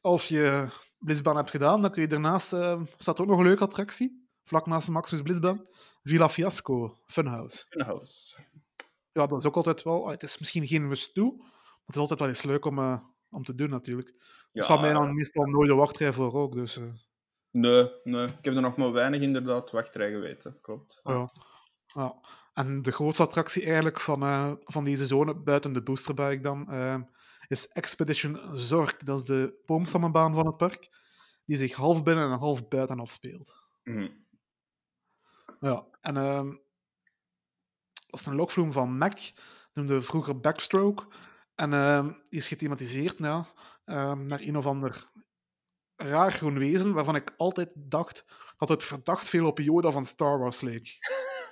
[0.00, 2.52] Als je Blitzbaan hebt gedaan, dan kun je daarnaast...
[2.52, 4.28] eh, staat ook nog een leuke attractie.
[4.44, 5.66] Vlak naast de Maximus Blitzbaan.
[6.02, 7.66] Villa Fiasco Funhouse.
[7.68, 8.36] Funhouse.
[9.12, 10.04] Ja, dat is ook altijd wel...
[10.04, 11.46] ah, Het is misschien geen must toe, maar
[11.86, 12.98] het is altijd wel eens leuk om, eh,
[13.30, 14.08] om te doen natuurlijk.
[14.08, 14.14] Er
[14.52, 16.76] Ja, staat mij dan meestal nooit de wachtrij voor ook, dus...
[16.76, 16.84] eh,
[17.52, 20.58] Nee, nee, ik heb er nog maar weinig inderdaad wachtrij geweten.
[20.60, 21.00] Klopt.
[21.02, 21.28] Ja.
[21.86, 22.20] ja.
[22.52, 27.00] En de grootste attractie eigenlijk van, eh, van deze zone, buiten de boosterbike dan, eh,
[27.48, 28.96] is Expedition Zorg.
[28.96, 30.88] Dat is de boomstammenbaan van het park,
[31.44, 33.52] die zich half binnen en half buiten afspeelt.
[33.82, 34.08] Mhm.
[35.60, 36.48] Ja, en ehm,
[38.06, 39.18] dat is een lokvloem van Mac,
[39.72, 41.06] noemde we vroeger Backstroke.
[41.54, 45.10] En ehm, die is gethematiseerd ehm, naar een of ander
[46.02, 48.24] raar groen wezen, waarvan ik altijd dacht
[48.58, 50.98] dat het verdacht veel op Yoda van Star Wars leek.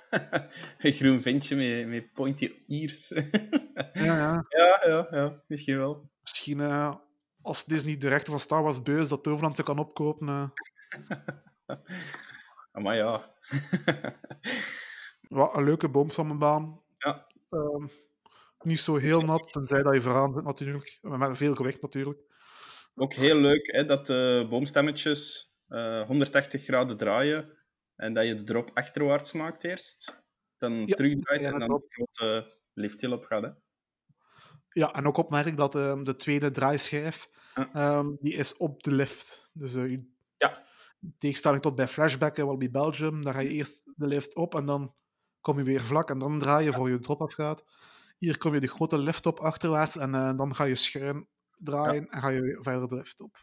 [0.77, 3.07] Een groen ventje met, met pointy ears.
[3.93, 4.45] Ja, ja.
[4.49, 6.09] ja, ja, ja, misschien wel.
[6.21, 6.95] Misschien eh,
[7.41, 10.27] als Disney de rechten van Star Wars beu is, dat Toverland ze kan opkopen.
[10.27, 11.77] eh.
[12.83, 13.33] Maar ja.
[15.21, 16.81] Ja, een leuke boomstammenbaan.
[16.97, 17.27] Ja.
[17.49, 17.87] Ehm,
[18.61, 20.97] niet zo heel nat, tenzij dat je vooraan zit natuurlijk.
[21.01, 22.19] Met veel gewicht natuurlijk.
[22.95, 27.57] Ook heel leuk hè, dat de boomstammetjes eh, 180 graden draaien
[27.95, 30.23] en dat je de drop achterwaarts maakt eerst.
[30.57, 33.41] Dan Ja, terugdraait ja, en dan de grote lifthill op gaat.
[33.43, 33.49] Hè.
[34.69, 37.69] Ja, en ook opmerk dat ehm, de tweede draaischijf, Ja.
[37.73, 39.49] ehm, die is op de lift.
[39.53, 40.63] Dus eh, je- Ja.
[41.01, 44.55] in tegenstelling tot bij Flashback en Wallaby Belgium, daar ga je eerst de lift op
[44.55, 44.95] en dan
[45.41, 47.63] kom je weer vlak en dan draai je voor je drop afgaat.
[48.17, 51.27] Hier kom je de grote lift op achterwaarts en eh, dan ga je schuin
[51.63, 53.35] draaien en ga je verder de lift op.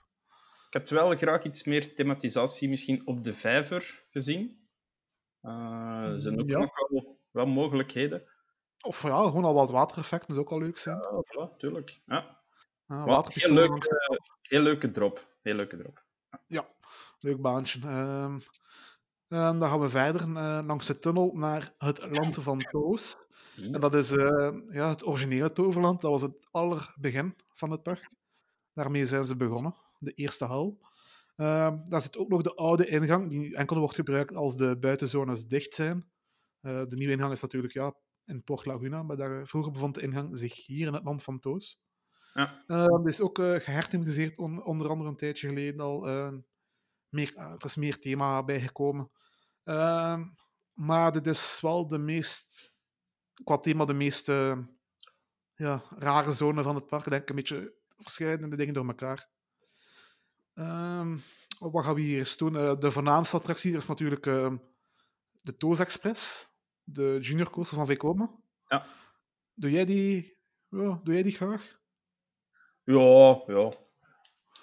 [0.71, 4.69] Ik had wel graag iets meer thematisatie misschien op de vijver gezien.
[5.41, 6.59] Eh, er zijn ook Ja.
[6.59, 8.23] nog wel, wel mogelijkheden.
[8.81, 10.97] Of ja, gewoon al wat watereffecten zou ook al leuk zijn.
[10.97, 12.01] Ja, voilà, tuurlijk.
[12.07, 12.43] Ja.
[12.87, 15.37] Heel, waterpistolen leuk, langs de heel leuke drop.
[15.43, 16.05] Heel leuke drop.
[16.47, 16.69] Ja,
[17.19, 17.81] leuk baantje.
[17.81, 18.39] Ehm,
[19.29, 23.17] en dan gaan we verder eh, langs de tunnel naar het land van Toos.
[23.63, 26.01] En dat is eh, ja, het originele Toverland.
[26.01, 28.11] Dat was het allerbegin van het park.
[28.73, 30.87] Daarmee zijn ze begonnen, de eerste hal.
[31.37, 35.47] Ehm, daar zit ook nog de oude ingang, die enkel wordt gebruikt als de buitenzones
[35.47, 36.11] dicht zijn.
[36.61, 37.95] Eh, de nieuwe ingang is natuurlijk ja,
[38.25, 41.39] in Port Laguna, maar daar, vroeger bevond de ingang zich hier in het land van
[41.39, 41.81] Toos.
[42.35, 42.65] Ja.
[42.67, 46.09] Uh, dat is ook uh, geherthematiseerd, on, onder andere een tijdje geleden al.
[46.09, 46.33] Uh,
[47.09, 49.11] meer, uh, er is meer thema bijgekomen.
[49.65, 50.21] Uh,
[50.75, 52.75] maar dit is wel de meest,
[53.45, 54.27] qua thema, de meest
[55.55, 57.05] ja, rare zone van het park.
[57.05, 59.29] Ik denk een beetje verschillende dingen door elkaar.
[60.55, 61.17] Ehm,
[61.59, 62.57] wat gaan we hier eens doen?
[62.57, 64.57] Eh, de voornaamste attractie is natuurlijk ehm,
[65.43, 66.47] de Toos Express,
[66.85, 68.31] de junior coaster van Vekoma.
[68.67, 68.87] Ja.
[69.55, 70.37] Doe jij die,
[70.69, 71.79] ja, doe jij die graag?
[72.85, 73.73] Ja, ja.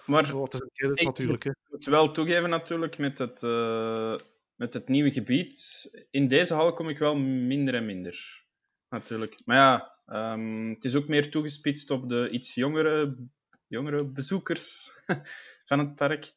[0.05, 1.45] Maar oh, het is een keer natuurlijk.
[1.45, 4.15] Ik moet wel toegeven natuurlijk met het, uh,
[4.55, 5.89] met het nieuwe gebied.
[6.11, 8.44] In deze hal kom ik wel minder en minder.
[8.95, 9.41] Natuurlijk.
[9.45, 9.99] Maar ja,
[10.33, 13.17] um, het is ook meer toegespitst op de iets jongere,
[13.67, 14.91] jongere bezoekers
[15.69, 16.33] van het park.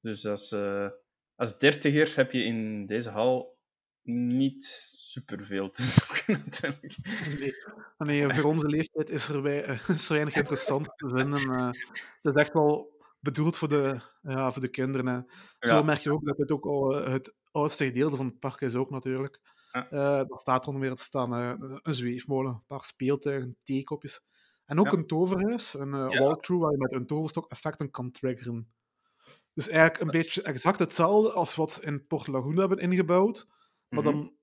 [0.00, 0.88] Dus als, uh,
[1.34, 3.58] als dertiger heb je in deze hal
[4.02, 4.64] niet
[5.10, 6.96] superveel te zoeken natuurlijk.
[7.98, 11.50] Nee, nee voor onze leeftijd is er, wij, is er weinig interessant te vinden.
[11.50, 11.70] Uh,
[12.22, 15.06] het is echt wel bedoeld voor de, ja, voor de kinderen.
[15.06, 15.20] Hè.
[15.68, 15.82] Zo Ja.
[15.82, 18.90] merk je ook dat het ook al het oudste gedeelte van het park is ook
[18.90, 19.40] natuurlijk.
[19.76, 19.90] Ja.
[19.90, 21.52] Eh daar staat onder meer te staan eh,
[21.82, 24.24] een zweefmolen, een paar speeltuigen, theekopjes.
[24.64, 24.92] En ook Ja.
[24.92, 26.20] een toverhuis, een eh, Ja.
[26.20, 28.74] walkthrough waar je met een toverstok effecten kan triggeren.
[29.54, 33.46] Dus eigenlijk een beetje exact hetzelfde als wat ze in Port Laguna hebben ingebouwd,
[33.88, 34.12] maar Mhm.
[34.12, 34.34] dan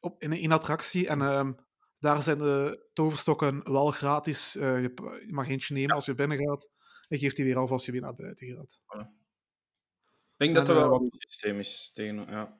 [0.00, 1.08] op, in een attractie.
[1.08, 1.52] En ehm,
[1.98, 4.52] daar zijn de toverstokken wel gratis.
[4.52, 6.68] je, mag eentje nemen als je binnen gaat.
[7.08, 8.80] En geeft die weer af als je weer naar buiten gaat.
[10.36, 12.16] Ik denk dat er wel eh, een systeem is tegen.
[12.26, 12.58] Ja,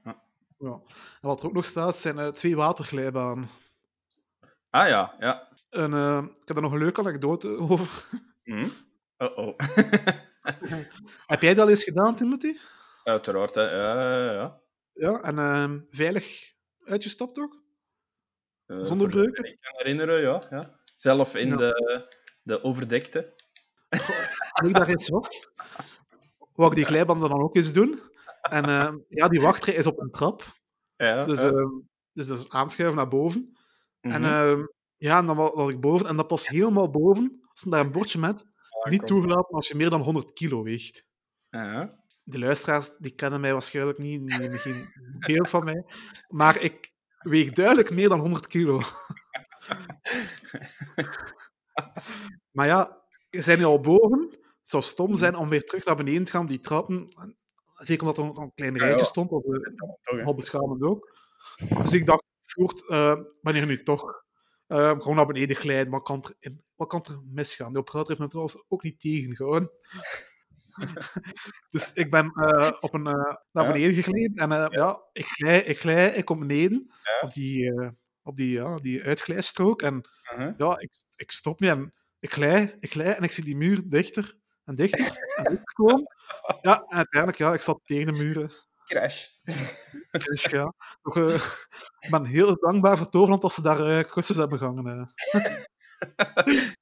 [0.59, 0.81] ja.
[1.21, 3.49] En wat er ook nog staat, zijn eh, twee waterglijbanen.
[4.71, 5.49] Ah ja, ja.
[5.71, 8.05] En, eh, ik heb daar nog een leuke anekdote over.
[9.17, 9.59] Oh-oh.
[11.27, 12.57] heb jij dat al eens gedaan, Timothy?
[13.05, 13.63] Uiteraard, hè.
[13.63, 14.61] Ja, ja, ja.
[14.93, 16.53] Ja, en ehm, veilig
[16.85, 17.63] uitgestapt ook?
[18.67, 19.45] Eh, Zonder breuken?
[19.45, 20.43] Ik kan herinneren, ja.
[20.51, 20.81] ja.
[20.97, 21.57] Zelf in Ja.
[21.57, 22.07] de,
[22.43, 23.35] de overdekte.
[24.53, 25.49] Toen ik daar eens was,
[26.55, 28.01] wou ik die glijbanden dan ook eens doen.
[28.51, 30.43] En ehm, ja, die wachtrij is op een trap.
[30.97, 31.69] Ja, Dus, ehm,
[32.13, 33.57] dus dat is aanschuiven naar boven.
[34.01, 34.61] En ehm,
[34.97, 36.07] ja, en dan wa- was ik boven.
[36.07, 38.47] En dat pas helemaal boven stond daar een bordje met
[38.85, 39.09] Ah, niet kom.
[39.09, 41.05] toegelaten als je meer dan 100 kilo weegt.
[41.49, 42.03] Ja.
[42.23, 45.85] De luisteraars die kennen mij waarschijnlijk niet, die hebben geen beeld van mij.
[46.29, 48.81] Maar ik weeg duidelijk meer dan 100 kilo.
[52.57, 54.29] maar ja, we zijn nu al boven.
[54.31, 57.09] Het zou stom zijn om weer terug naar beneden te gaan, die trappen.
[57.79, 59.43] Zeker omdat er nog een klein rijtje stond, dat
[59.75, 60.23] Toch, hè.
[60.23, 61.13] al beschamend ook.
[61.83, 64.25] Dus ik dacht, voort, eh wanneer nu toch?
[64.67, 67.73] eh, gewoon naar beneden glijden, wat kan er, in, wat kan er misgaan?
[67.73, 69.71] De operator heeft me trouwens ook niet tegengehouden.
[71.71, 75.03] dus ik ben eh, op een, eh, naar beneden gegleden en eh, ja.
[75.13, 77.21] ik glij, ik glij, ik kom beneden Ja.
[77.27, 77.89] op die, eh,
[78.23, 80.53] op die, ja, die uitglijstrook en Mhm.
[80.57, 83.83] ja, ik, ik stop niet en ik glij, ik glij en ik zie die muur
[83.89, 85.07] dichter en dichter
[85.37, 86.17] en dichter komen.
[86.61, 88.53] Ja, uiteindelijk, ja, ik zat tegen de muren.
[88.85, 89.27] Crash.
[90.11, 90.73] Dus ja,
[91.03, 91.35] nog, eh,
[92.01, 94.87] ik ben heel dankbaar voor Toverland dat ze daar eh kussens hebben gehangen.
[95.33, 95.55] eh.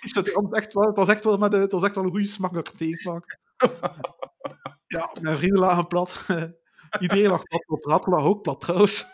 [0.00, 2.04] Dus het, was echt wel, het, was echt wel met, de- het was echt wel
[2.04, 3.02] een goede smak dat ik.
[4.86, 6.24] Ja, mijn vrienden lagen plat.
[7.00, 7.64] Iedereen lag plat.
[7.68, 9.06] Op Ratel lag ook plat trouwens.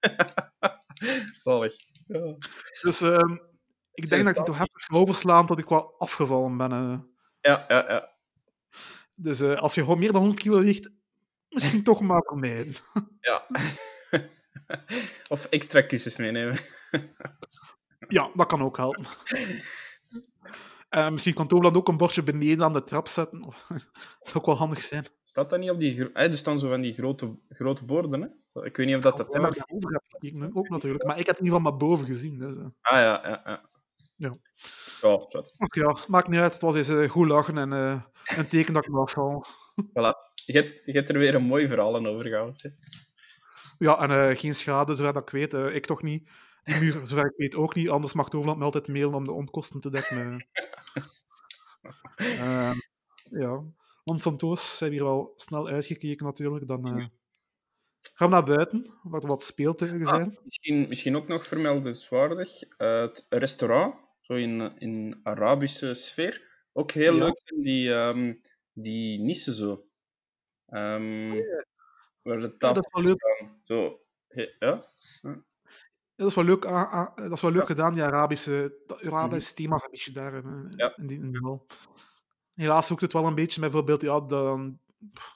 [1.44, 1.74] Zalig.
[2.06, 2.34] Ja.
[2.82, 3.32] Dus ehm,
[3.92, 6.70] ik denk dat ik die toch heb overslaan tot ik wel afgevallen ben.
[7.40, 8.15] Ja, ja, ja.
[9.16, 10.90] Dus eh, als je gewoon meer dan 100 kilo weegt,
[11.48, 12.74] misschien toch maar vermijden.
[13.20, 13.46] ja.
[15.28, 16.58] of extra kussens meenemen.
[18.08, 19.06] Ja, dat kan ook helpen.
[20.88, 23.40] Eh, misschien kan Toverland ook een bordje beneden aan de trap zetten.
[23.40, 25.06] dat zou ook wel handig zijn.
[25.24, 26.12] Staat dat niet op die...
[26.12, 28.64] Eh, er staan zo van die grote, grote borden, hè?
[28.64, 29.62] Ik weet niet of dat de Ja, heb ik
[30.08, 31.04] gekeken, ook natuurlijk.
[31.04, 32.38] Maar ik heb het in ieder geval maar boven gezien.
[32.38, 32.64] Dus, eh.
[32.80, 33.62] Ah, ja, ja, ja.
[34.16, 34.36] Ja.
[35.00, 35.26] Ja,
[35.58, 36.52] ja, maakt niet uit.
[36.52, 38.02] Het was eens eh, goed lachen en eh,
[38.36, 39.46] een teken dat ik me afval.
[39.90, 40.34] Voilà.
[40.44, 42.56] Je hebt, je hebt er weer een mooi verhaal aan overgehouden.
[42.60, 42.68] hè.
[43.78, 45.52] Ja, en eh, geen schade, zover dat ik weet.
[45.52, 46.30] Ik toch niet.
[46.62, 47.88] Die muur, zover ik weet, ook niet.
[47.90, 50.18] Anders mag Toverland me altijd mailen om de onkosten te dekken.
[50.94, 51.04] eh.
[52.40, 52.74] Ehm,
[53.30, 53.62] ja.
[54.04, 56.66] Want van Toos zijn we hier wel snel uitgekeken natuurlijk.
[56.66, 57.10] Dan
[58.14, 60.38] gaan we naar buiten, waar er wat speeltuigen Ah, zijn.
[60.44, 62.50] misschien, misschien ook nog vermeldenswaardig.
[62.76, 63.94] het restaurant,
[64.26, 66.64] zo in, in Arabische sfeer.
[66.72, 67.18] Ook heel Ja.
[67.24, 68.34] leuk zijn die, ehm
[68.72, 69.86] die nissen zo.
[70.66, 71.30] Ehm,
[72.22, 73.20] Waar de Ja, dat is wel leuk.
[73.20, 73.60] staan.
[73.64, 74.00] Zo.
[74.58, 74.84] Ja?
[75.22, 75.42] Ja,
[76.16, 76.62] dat is wel leuk,
[77.16, 80.96] dat is wel leuk gedaan, die Arabische, dat Arabisch themagebiedje daar in, eh, Ja.
[80.96, 81.60] in die in die.
[82.54, 84.80] Helaas zoekt het wel een beetje met bijvoorbeeld, ja, dan,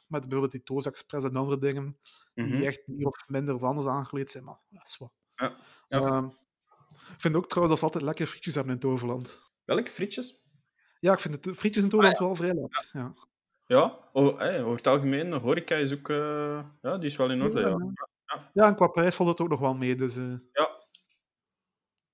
[0.06, 1.98] met bijvoorbeeld die Toos Express en andere dingen,
[2.34, 2.62] die Mhm.
[2.62, 5.12] echt meer of minder of anders aangekleed zijn, maar ja, dat is wat.
[5.34, 5.56] Ja.
[5.88, 6.32] Ja.
[7.14, 9.40] Ik vind ook trouwens dat ze altijd lekker frietjes hebben in Toverland.
[9.64, 10.48] Welke frietjes?
[11.00, 12.88] Ja, ik vind de frietjes in Toverland wel vrij lekker.
[12.92, 13.14] Ja.
[13.66, 16.08] Ja, oh, hey, over het algemeen, horeca is ook...
[16.08, 17.68] eh, ja, die is wel in orde, Ja,
[18.26, 18.50] ja.
[18.52, 20.78] ja, en qua prijs valt het ook nog wel mee, dus eh, Ja.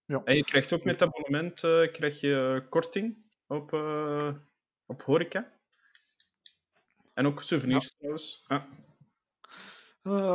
[0.04, 0.22] Ja.
[0.24, 3.16] En je krijgt ook met het abonnement eh, krijg je korting
[3.46, 4.34] op, eh,
[4.86, 5.52] op horeca.
[7.14, 8.44] En ook souvenirs trouwens.
[8.48, 8.68] Ja.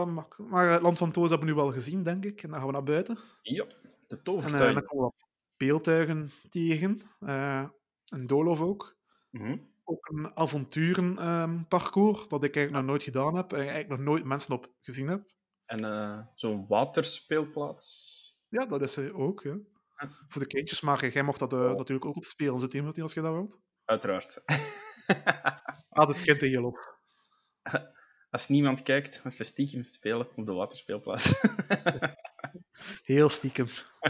[0.05, 2.43] maar, maar het Land van Toos hebben we nu wel gezien, denk ik.
[2.43, 3.19] En dan gaan we naar buiten.
[3.41, 3.65] ja,
[4.11, 4.73] de En eh, tovertuin.
[4.73, 7.01] dan komen we wat beeltuigen tegen.
[7.19, 7.69] eh
[8.05, 8.97] een doolhof ook.
[9.29, 9.57] Mhm.
[9.83, 13.51] Ook een avonturenparcours, dat ik eigenlijk nog nooit gedaan heb.
[13.53, 15.23] En eigenlijk nog nooit mensen op gezien heb.
[15.65, 18.19] En eh, zo'n waterspeelplaats.
[18.49, 19.57] Ja, dat is er ook, ja.
[20.27, 23.13] Voor de kindjes, maar jij mocht dat eh, natuurlijk ook op spelen zitten, Timothy, als
[23.13, 23.59] je dat wilt.
[23.85, 24.41] Uiteraard.
[25.89, 26.95] Ah, het kind in je lot.
[28.31, 31.33] Als niemand kijkt, je stiekem spelen op de waterspeelplaats.
[33.03, 33.67] Heel stiekem.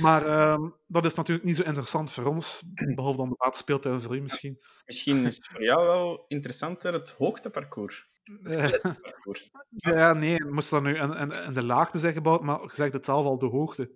[0.00, 2.62] Maar ehm, dat is natuurlijk niet zo interessant voor ons,
[2.94, 4.58] behalve dan de waterspeeltuin voor u misschien.
[4.86, 8.06] Misschien is het voor jou wel interessanter het hoogteparcours.
[8.42, 9.50] Het Eh, parcours.
[9.68, 12.92] ja, nee, moest dat nu in, in, in de laagte zijn gebouwd, maar je zegt
[12.92, 13.90] het zelf al, de hoogte.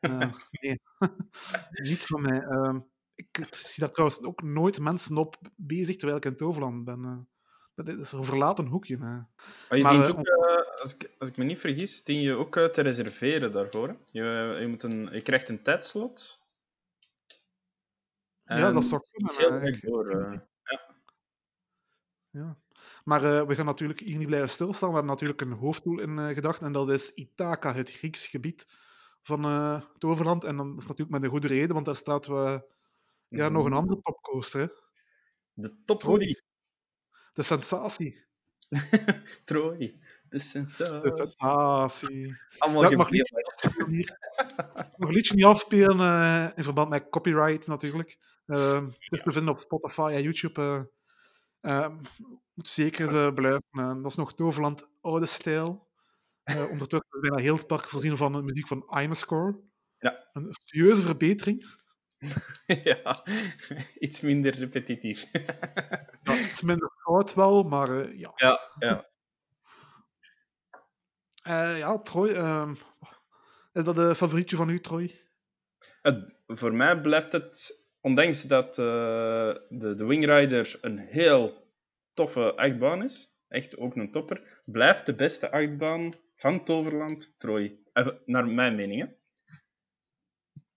[0.00, 0.80] Eh, nee,
[1.88, 2.40] niet voor mij.
[2.40, 2.78] Ehm,
[3.20, 7.04] ik, zie daar trouwens ook nooit mensen op bezig terwijl ik in het overland ben.
[7.04, 7.84] eh.
[7.84, 8.98] dat is een verlaten hoekje.
[8.98, 9.30] Maar
[9.70, 12.34] je Maar, dient eh, ook, eh, als, ik, als ik me niet vergis, dien je
[12.34, 13.88] ook te reserveren daarvoor.
[13.88, 13.94] hè.
[14.04, 16.38] Je, je, moet een, je krijgt een tijdslot.
[18.44, 19.62] Ja, dat zou het kunnen.
[19.62, 20.10] heel door.
[20.10, 20.38] eh.
[22.30, 22.58] Ja.
[23.04, 24.88] Maar we gaan natuurlijk hier niet blijven stilstaan.
[24.88, 28.66] We hebben natuurlijk een hoofddoel in gedachten en dat is Ithaca, het Grieks gebied
[29.22, 30.44] van eh Toverland.
[30.44, 32.64] En dan is natuurlijk met een goede reden, want daar staat we,
[33.30, 34.60] ja, nog een andere topcoaster.
[34.60, 34.66] Hè?
[35.52, 36.02] De top
[37.32, 38.26] De sensatie.
[39.44, 39.78] Troy.
[39.78, 41.16] De De sensatie.
[41.16, 42.36] sensatie.
[42.58, 43.10] Allemaal Ja, ik mag
[44.96, 48.18] mag een liedje niet afspelen eh, in verband met copyright natuurlijk.
[49.08, 50.90] Is te vinden op Spotify en YouTube.
[51.60, 51.96] Ehm,
[52.54, 53.96] moet zeker eens eh, beluisteren.
[53.96, 55.88] Eh, dat is nog Toverland oude stijl.
[56.44, 59.60] Ondertussen is bijna heel het park voorzien van de muziek van Imascore.
[59.98, 60.28] Ja.
[60.32, 61.79] Een serieuze verbetering.
[62.82, 63.24] ja,
[63.98, 65.24] iets minder repetitief.
[66.22, 68.32] Ja, het is minder fout wel, maar eh, ja.
[68.36, 69.08] ja, ja.
[71.42, 72.28] Eh, ja, Troy.
[72.30, 72.74] ehm,
[73.72, 75.20] is dat een favorietje van u, Troy?
[76.02, 78.84] Het- voor mij blijft het, ondanks dat eh,
[79.68, 81.72] de, de Wingrider een heel
[82.14, 87.78] toffe achtbaan is, echt ook een topper, blijft de beste achtbaan van Toverland Troy.
[88.24, 89.00] Naar mijn mening.
[89.00, 89.08] Hè.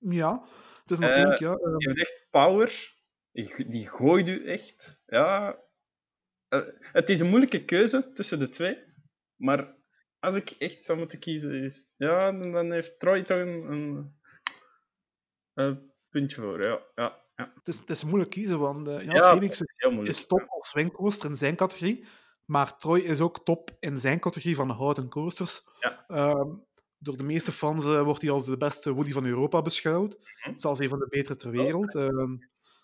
[0.09, 0.43] Ja,
[0.83, 1.57] het is natuurlijk, ja.
[1.77, 2.93] Je hebt echt power,
[3.67, 5.01] die gooit u echt.
[5.05, 5.59] Ja,
[6.47, 8.83] eh, het is een moeilijke keuze tussen de twee,
[9.35, 9.75] maar
[10.19, 14.19] als ik echt zou moeten kiezen, is, ja, dan heeft Troy toch een, een,
[15.53, 16.63] een puntje voor.
[16.63, 17.51] Ja, ja, ja.
[17.55, 19.61] het, is, het is moeilijk kiezen, want eh, ja, Ja, Phoenix
[20.03, 22.05] is top als swingcoaster in zijn categorie,
[22.45, 25.61] maar Troy is ook top in zijn categorie van houten coasters.
[25.79, 26.03] Ja.
[26.07, 26.49] Ehm,
[27.03, 30.17] door de meeste fans eh, wordt hij als de beste Woody van Europa beschouwd.
[30.45, 30.57] Mhm.
[30.59, 31.95] Zelfs een van de betere ter wereld.
[31.95, 32.35] Ehm,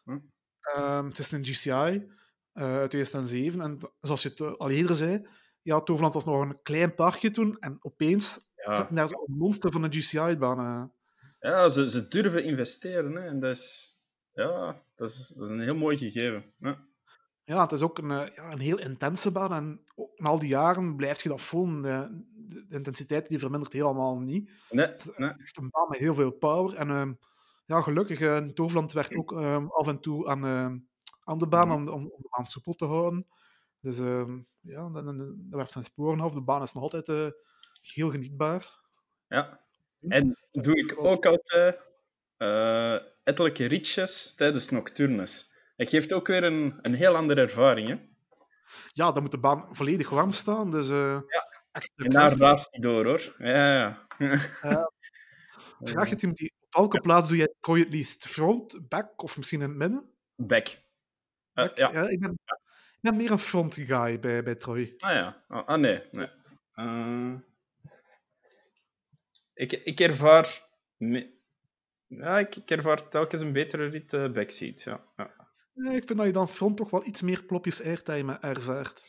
[0.04, 0.20] Mhm.
[0.62, 2.08] ehm, het is een GCI
[2.54, 3.62] eh, uit 2007.
[3.62, 5.28] En zoals je het eh, al eerder zei,
[5.62, 7.58] ja, Toverland was nog een klein parkje toen.
[7.60, 8.76] En opeens Ja.
[8.76, 10.94] zit daar zo'n monster van een GCI-baan.
[11.40, 13.16] Ja, ze, ze durven investeren.
[13.16, 13.28] Hè.
[13.28, 13.96] En dat is,
[14.34, 16.54] ja, dat is, dat is een heel mooi gegeven.
[16.56, 16.88] Ja.
[17.44, 19.54] Ja, het is ook een, ja, een heel intense baan.
[19.54, 19.82] En
[20.16, 21.82] na al die jaren blijf je dat voelen.
[21.82, 24.52] De, de, intensiteit die vermindert helemaal niet.
[24.70, 25.30] Nee, Het is nee.
[25.30, 26.76] echt een baan met heel veel power.
[26.76, 27.14] En ehm,
[27.66, 30.78] ja, gelukkig, eh Toverland werkt ook ehm, af en toe aan, ehm,
[31.24, 31.78] aan de baan Mhm.
[31.78, 33.28] om, om, om de baan soepel te houden.
[33.82, 33.98] Dus
[34.62, 36.34] ja, dan, dan, werpt zijn sporen af.
[36.34, 37.28] De baan is nog altijd eh,
[37.82, 38.80] heel genietbaar.
[39.28, 39.60] Ja.
[40.08, 41.80] En doe ik ook altijd
[42.38, 45.52] eh ettelijke ritjes tijdens nocturnes.
[45.78, 47.88] Dat geeft ook weer een, een heel andere ervaring.
[47.88, 47.96] Hè?
[48.94, 50.72] Ja, dan moet de baan volledig warm staan.
[50.72, 53.36] Dus echt En daar raast hij door, hoor.
[53.38, 54.08] Ja, ja.
[55.80, 58.28] Vraag je het iemand die op welke plaats doe jij Troy het liefst?
[58.28, 60.10] Front, back of misschien in het midden?
[60.36, 60.68] Back.
[60.68, 60.78] Eh,
[61.54, 61.78] Back?
[61.78, 61.92] ja.
[61.92, 64.94] Ja, ik, ben, ik ben meer een front guy bij, bij Troy.
[64.98, 65.44] Ah ja.
[65.48, 66.04] Ah, ah, nee.
[66.12, 66.30] nee.
[66.74, 67.34] Eh,
[69.54, 70.68] ik, ik ervaar...
[70.98, 71.38] me-
[72.08, 74.82] Ja, ik, ik ervaar telkens een betere rit eh, backseat.
[74.82, 75.06] Ja.
[75.16, 75.48] Ja.
[75.74, 79.04] Nee, ik vind dat je dan front toch wel iets meer plopjes airtime ervaart.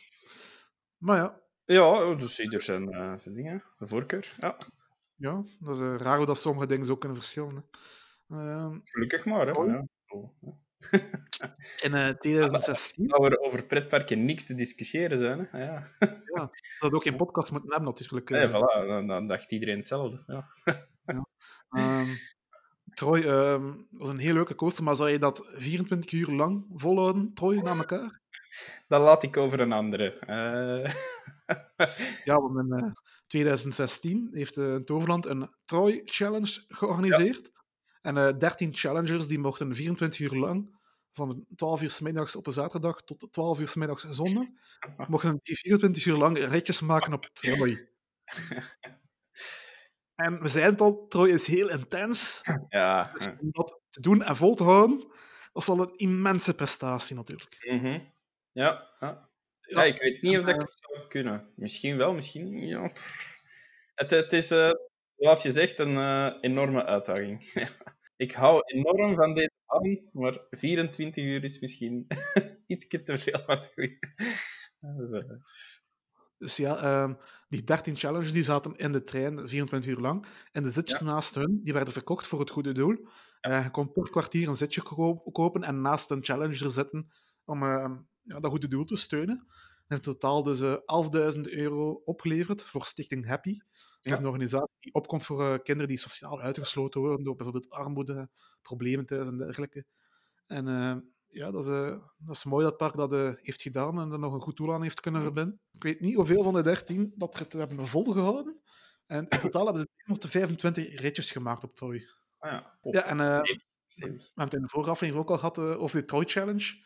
[0.97, 1.40] Maar ja,
[1.71, 4.33] Ja, dus ieder zijn, eh, zijn dingen, zijn voorkeur.
[4.39, 4.57] Ja,
[5.15, 7.65] ja dat is eh, raar hoe dat sommige dingen zo kunnen verschillen.
[8.27, 8.37] hè.
[8.37, 9.47] Ehm, gelukkig maar.
[9.47, 9.51] Hè.
[9.51, 9.71] Mooi.
[9.71, 9.87] Ja.
[10.07, 10.53] Oh, ja.
[11.85, 15.47] in eh, 2016 Dat we over pretparken niks te discussiëren zijn.
[15.51, 15.63] Hè.
[15.63, 15.87] Ja.
[16.29, 16.49] zou
[16.79, 18.29] dat ook geen podcast moeten hebben, natuurlijk.
[18.29, 18.49] Nee, eh.
[18.49, 20.23] voilà, dan, dan dacht iedereen hetzelfde.
[20.27, 20.47] Ja.
[21.69, 22.07] Ehm,
[22.93, 27.33] Troy ehm, was een heel leuke coaster, maar zou je dat 24 uur lang volhouden,
[27.33, 28.19] Troy, na elkaar?
[28.87, 30.17] Dat laat ik over een andere.
[32.23, 32.91] Ja, want in eh,
[33.27, 37.51] 2016 heeft eh Toverland een Troy Challenge georganiseerd.
[38.01, 40.79] En eh 13 challengers die mochten 24 uur lang,
[41.13, 44.45] van 12 uur 's middags op een zaterdag tot 12 uur 's middags zondag,
[45.07, 47.89] mochten die 24 uur lang ritjes maken op Troy.
[50.15, 52.41] En we zeiden het al, Troy is heel intens.
[52.69, 53.11] ja.
[53.13, 54.99] Dus om dat te doen en vol te houden,
[55.51, 57.55] dat is wel een immense prestatie natuurlijk.
[58.51, 59.30] Ja, ja.
[59.75, 61.53] Ja, ik weet niet of dat ik het zou kunnen.
[61.55, 62.69] Misschien wel, misschien niet.
[62.69, 62.91] Ja.
[63.95, 64.71] Het, het is, eh,
[65.17, 67.53] zoals je zegt, een eh, enorme uitdaging.
[68.25, 72.07] ik hou enorm van deze baan, maar 24 uur is misschien
[72.67, 73.97] iets te veel van het goede.
[74.97, 75.29] Dus, eh,
[76.37, 77.13] Dus ja, ehm,
[77.47, 80.25] die 13 challengers die zaten in de trein 24 uur lang.
[80.51, 81.05] En de zitjes Ja.
[81.05, 83.07] naast hun, die werden verkocht voor het goede doel.
[83.39, 87.11] Eh, je kon per kwartier een zitje ko- kopen en naast een challenger zitten
[87.45, 89.47] om ehm, ja, dat goede doel te steunen.
[89.87, 93.57] En in totaal dus eh 11.000 euro opgeleverd voor Stichting Happy.
[94.01, 97.69] Dat is een organisatie die opkomt voor eh, kinderen die sociaal uitgesloten worden door bijvoorbeeld
[97.69, 98.29] armoede,
[98.61, 99.85] problemen thuis en dergelijke.
[100.45, 100.95] En eh,
[101.27, 104.41] ja, dat is, dat is mooi dat park dat heeft gedaan en er nog een
[104.41, 105.59] goed doel aan heeft kunnen verbinden.
[105.71, 108.61] Ik weet niet hoeveel van de 13 dat het hebben volgehouden.
[109.05, 112.07] En in totaal hebben ze 325 ritjes gemaakt op Troy.
[112.37, 112.77] Ah ja.
[112.81, 116.05] Ja, en we hebben het in de vorige aflevering ook al gehad eh, over de
[116.05, 116.83] Troy Challenge.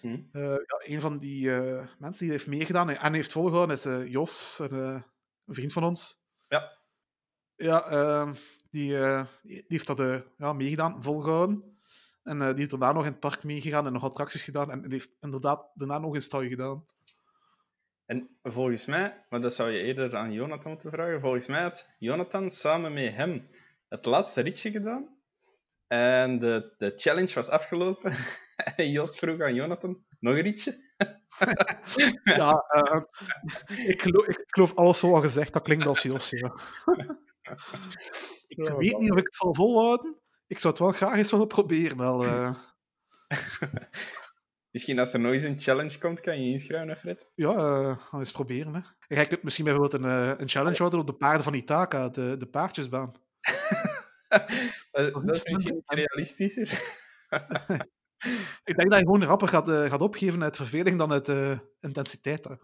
[0.00, 0.18] Hm.
[0.32, 4.06] Eh, ja, een van die eh, mensen die heeft meegedaan en heeft volgehouden is eh,
[4.06, 4.72] Jos, een,
[5.46, 6.22] een vriend van ons.
[6.48, 6.78] Ja.
[7.56, 8.32] Ja, eh,
[8.70, 8.96] die,
[9.42, 11.78] die heeft dat ja, meegedaan, volgehouden.
[12.22, 14.70] En die is daarna nog in het park meegegaan en nog attracties gedaan.
[14.70, 16.84] En heeft inderdaad daarna nog een stal gedaan.
[18.06, 21.90] En volgens mij, maar dat zou je eerder aan Jonathan moeten vragen, volgens mij had
[21.98, 23.48] Jonathan samen met hem
[23.88, 25.19] het laatste ritje gedaan.
[25.90, 28.12] En de, de challenge was afgelopen.
[28.76, 30.78] En Jos vroeg aan Jonathan, nog een ritje?
[32.24, 33.00] Ja, eh,
[33.88, 35.52] ik, geloof, ik geloof alles wat al gezegd.
[35.52, 36.30] Dat klinkt als Jos.
[36.30, 36.54] Ja.
[38.46, 40.16] ik Ja, weet niet of ik het zal volhouden.
[40.46, 41.96] Ik zou het wel graag eens willen proberen.
[41.96, 42.54] Wel, eh.
[44.70, 47.30] Misschien als er nog eens een challenge komt, kan je inschrijven, Fred?
[47.34, 48.74] Ja, eh, gaan we eens proberen.
[48.74, 48.80] Hè.
[49.14, 52.46] Jij kunt misschien bijvoorbeeld een, een challenge houden op de paarden van Ithaca, de, de
[52.46, 53.12] paardjesbaan.
[54.90, 56.68] dat, is is misschien iets realistischer.
[58.64, 61.58] Ik denk dat je gewoon rapper gaat, eh, gaat opgeven uit verveling dan uit eh,
[61.80, 62.44] intensiteit.
[62.44, 62.54] Hè.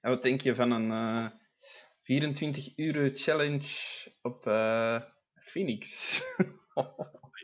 [0.00, 1.30] En wat denk je van een eh
[2.02, 3.68] 24 uur challenge
[4.22, 5.00] op eh,
[5.34, 6.18] Phoenix?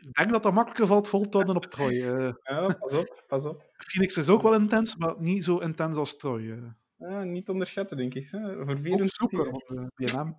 [0.01, 1.91] Ik denk dat dat makkelijker valt vol te op Troy.
[1.91, 2.33] eh.
[2.43, 3.71] ja, pas op, pas op.
[3.77, 6.51] Phoenix is ook wel intens, maar niet zo intens als Troy.
[6.97, 7.21] eh.
[7.21, 8.27] Niet onderschatten, denk ik.
[8.29, 8.39] Hè?
[8.53, 9.77] Voor Ook 24 super, uur.
[9.77, 10.35] eh, BNM,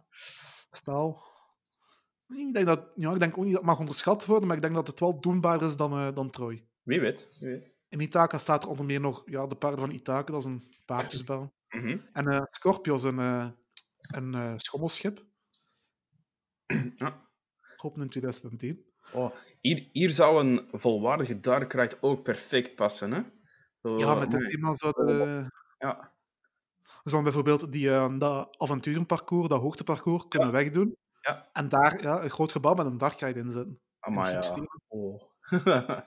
[0.70, 1.34] staal.
[2.28, 4.62] Ik denk, dat, ja, ik denk ook niet dat het mag onderschat worden, maar ik
[4.62, 6.66] denk dat het wel doenbaar is dan, eh, dan Troy.
[6.82, 7.74] Wie weet, wie weet.
[7.88, 10.62] In Ithaca staat er onder meer nog ja, de paarden van Ithaca, dat is een
[10.84, 11.52] paardjesbaan.
[11.68, 11.98] Mhm.
[12.12, 13.48] En eh Scorpios, een, eh,
[13.98, 15.24] een schommelschip.
[16.96, 17.28] Ja.
[17.76, 18.84] Geopend in 2010.
[19.12, 23.12] Oh, hier, hier zou een volwaardige dark ride ook perfect passen.
[23.12, 23.22] Hè?
[23.82, 26.12] Zo, Ja, met het thema zouden ja.
[27.04, 30.96] ze bijvoorbeeld die, dat avonturenparcours, dat hoogteparcours, kunnen wegdoen.
[31.26, 31.48] Ja.
[31.52, 33.80] En daar ja, een groot gebouw met een darkride in zetten.
[34.00, 34.40] Amai, En ja.
[34.40, 34.80] gipsstenen.
[34.86, 35.22] Oh.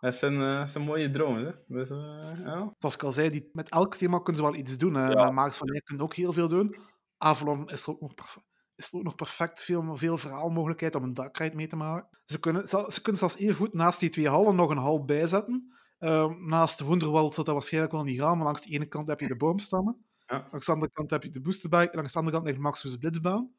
[0.00, 1.44] dat, zijn, eh, dat zijn mooie dromen.
[1.44, 1.52] Hè?
[1.66, 2.74] Dus, eh, ja.
[2.78, 4.94] Zoals ik al zei, die, met elk thema kunnen ze wel iets doen.
[4.94, 5.10] Hè.
[5.10, 5.30] Ja.
[5.30, 6.76] Maagd van kunnen ook heel veel doen.
[7.18, 8.38] Avalon is er ook nog, perf-
[8.74, 12.18] is er ook nog perfect veel, veel verhaalmogelijkheid om een darkride mee te maken.
[12.24, 15.04] Ze kunnen, ze, ze kunnen zelfs even goed naast die twee hallen nog een hal
[15.04, 15.72] bijzetten.
[15.98, 19.20] Ehm, naast Wonderwald zou dat waarschijnlijk wel niet gaan, maar langs de ene kant heb
[19.20, 20.04] je de boomstammen.
[20.26, 20.48] Ja.
[20.50, 21.90] Langs de andere kant heb je de boosterbike.
[21.90, 23.52] En langs de andere kant ligt Maximus Blitzbaan.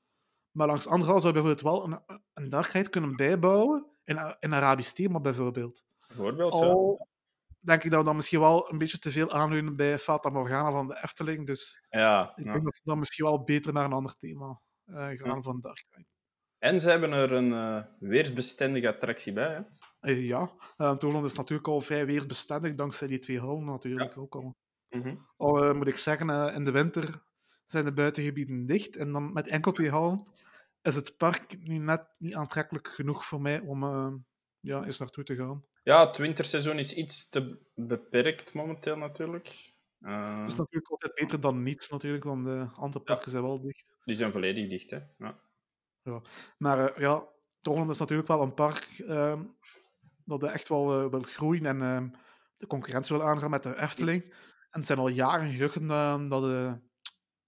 [0.60, 3.86] Maar langs de andere hal zou je bijvoorbeeld wel een, een darkride kunnen bijbouwen.
[4.04, 5.84] In, in Arabisch thema bijvoorbeeld.
[6.08, 6.54] Bijvoorbeeld.
[6.54, 6.60] ja.
[6.60, 7.08] Al
[7.60, 10.72] denk ik dat we dan misschien wel een beetje te veel aanleunen bij Fata Morgana
[10.72, 11.48] van de Efteling.
[11.48, 12.52] Dus Ja, ik ja.
[12.52, 15.42] denk dat ze dan misschien wel beter naar een ander thema eh, gaan Ja.
[15.42, 16.08] van Dark Ride.
[16.58, 19.54] En ze hebben er een eh, weersbestendige attractie bij.
[19.54, 19.62] Hè?
[20.00, 24.36] Eh, ja, uh, Toverland is natuurlijk al vrij weersbestendig, dankzij die twee hallen natuurlijk ook
[24.36, 24.56] al.
[24.90, 25.16] Mhm.
[25.38, 27.28] Al moet ik zeggen, in de winter
[27.66, 28.96] zijn de buitengebieden dicht.
[28.96, 30.28] En dan met enkel twee hallen
[30.82, 34.14] is het park nu net niet aantrekkelijk genoeg voor mij om eh,
[34.60, 35.66] ja, eens naartoe te gaan.
[35.84, 39.78] Ja, het winterseizoen is iets te beperkt momenteel natuurlijk.
[40.00, 43.62] Eh, Dat is natuurlijk altijd beter dan niets, natuurlijk, want de andere parken zijn wel
[43.62, 43.86] dicht.
[44.04, 44.90] die zijn volledig dicht.
[44.90, 45.00] Hè?
[45.18, 45.42] Ja.
[46.58, 47.28] Maar eh, ja,
[47.62, 49.44] Toverland is natuurlijk wel een park ehm,
[50.26, 52.10] dat echt wel eh, wil groeien en ehm,
[52.58, 54.24] de concurrentie wil aangaan met de Efteling.
[54.70, 56.74] En het zijn al jaren geruchten eh, dat, eh,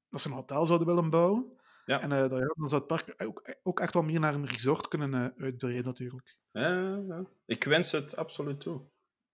[0.10, 1.61] dat ze een hotel zouden willen bouwen.
[1.86, 2.02] Ja.
[2.02, 4.88] En dat, ja, dan zou het park ook, ook echt wel meer naar een resort
[4.88, 6.38] kunnen eh, uitbreiden, natuurlijk.
[6.52, 7.26] Ja, ja.
[7.46, 8.90] Ik wens het absoluut toe.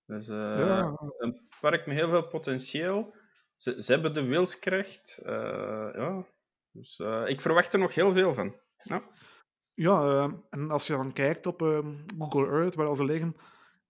[0.05, 3.15] Dus, ja, Een park met heel veel potentieel.
[3.57, 5.19] Ze, ze hebben de wilskracht.
[5.23, 6.25] ja.
[6.71, 8.55] Dus ik verwacht er nog heel veel van.
[8.83, 9.03] Ja.
[9.73, 13.35] ja ehm, en als je dan kijkt op ehm, Google Earth, waar ze liggen,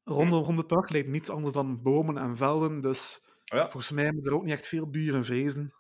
[0.04, 2.82] rondom, rond het park ligt niets anders dan bomen en velden.
[2.82, 5.74] Dus volgens mij moeten er ook niet echt veel buren vrezen.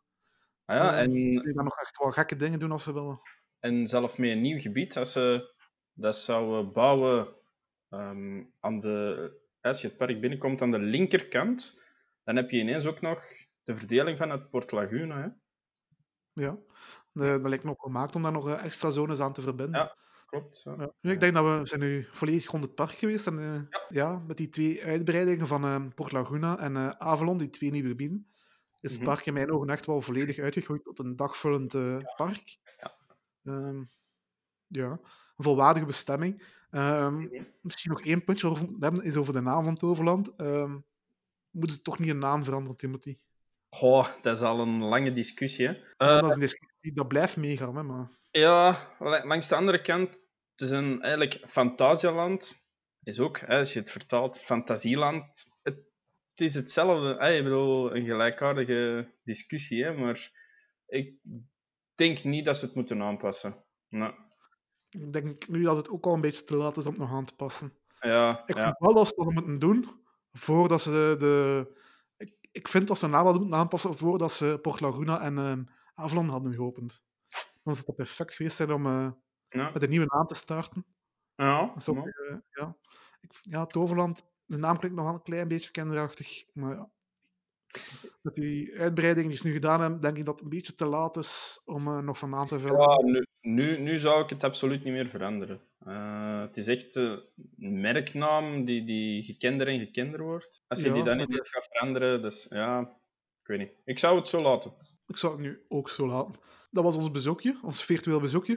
[0.68, 3.20] Ah ja, en, Die dan nog echt wel gekke dingen doen als ze willen.
[3.59, 5.55] en zelf met een nieuw gebied, als ze
[5.93, 7.28] dat zouden bouwen
[7.89, 11.82] ehm, aan de, als je het park binnenkomt aan de linkerkant,
[12.24, 13.24] dan heb je ineens ook nog
[13.63, 15.22] de verdeling van het Port Laguna.
[15.22, 15.28] Hè?
[16.43, 16.57] Ja,
[17.13, 19.80] dat lijkt me ook gemaakt om daar nog eh, extra zones aan te verbinden.
[19.80, 19.95] Ja.
[20.28, 20.61] Klopt.
[20.63, 20.76] Ja.
[20.78, 20.91] Ja.
[21.01, 23.28] Nu, ik denk dat we zijn nu volledig rond het park geweest.
[23.28, 24.24] En eh, ja.
[24.28, 28.28] met die twee uitbreidingen van eh, Port Laguna en eh, Avalon, die twee nieuwe gebieden,
[28.82, 29.09] is het Mhm.
[29.09, 32.57] park in mijn ogen echt wel volledig uitgegroeid tot een dagvullend eh, park.
[32.78, 32.95] Ja.
[33.43, 33.84] Ehm,
[34.67, 36.43] ja, een volwaardige bestemming.
[36.69, 37.28] Ehm,
[37.61, 40.36] misschien nog één puntje over hebben, is over de naam van Toverland.
[40.36, 40.78] Ehm
[41.51, 43.17] moeten ze toch niet een naam veranderen, Timothy?
[43.69, 45.67] Goh, dat is al een lange discussie.
[45.67, 45.71] Hè.
[45.73, 48.07] Ja, Eh, dat is een discussie, dat blijft meegaan, hè, maar...
[48.32, 50.09] Ja, la- langs de andere kant,
[50.51, 52.65] het is een eigenlijk Fantasialand.
[53.03, 55.45] Is ook, hè, als je het vertaalt, Fantasieland.
[55.63, 55.80] Het,
[56.38, 57.35] het is hetzelfde.
[57.35, 60.31] Ik bedoel, een gelijkaardige discussie, hè, maar
[60.85, 61.15] ik
[61.95, 63.63] denk niet dat ze het moeten aanpassen.
[63.89, 64.11] Nee.
[64.89, 67.11] Ik denk nu dat het ook al een beetje te laat is om het nog
[67.11, 67.73] aan te passen.
[67.99, 68.61] Ja, Ik ja.
[68.61, 71.15] vind wel dat ze dat moeten doen voordat ze de.
[71.19, 71.79] de-
[72.17, 75.63] ik, ik vind dat ze na wat moeten aanpassen voordat ze Port Laguna en ehm
[75.93, 77.03] Avalon hadden geopend.
[77.63, 79.11] Dan zou het perfect geweest zijn om eh,
[79.45, 80.85] Ja, met een nieuwe naam te starten.
[81.35, 82.03] ja, Dat is ook, ja.
[82.11, 82.77] eh, ja.
[83.21, 86.43] Ik, ja, Toverland, de naam klinkt nog wel een klein beetje kinderachtig.
[86.53, 86.89] Maar ja.
[88.21, 90.85] Met die uitbreiding die ze nu gedaan hebben, denk ik dat het een beetje te
[90.85, 92.79] laat is om eh, nog van aan te vullen.
[92.79, 95.61] Ja, nu, nu, nu zou ik het absoluut niet meer veranderen.
[95.79, 97.03] Eh, het is echt eh,
[97.59, 100.63] een merknaam die, die gekender en gekender wordt.
[100.67, 102.79] Als je Ja, die dan maar ineens gaat veranderen, dus ja,
[103.41, 103.71] ik weet niet.
[103.85, 104.73] Ik zou het zo laten.
[105.07, 106.35] Ik zou het nu ook zo laten.
[106.71, 108.53] Dat was ons bezoekje, ons virtueel bezoekje.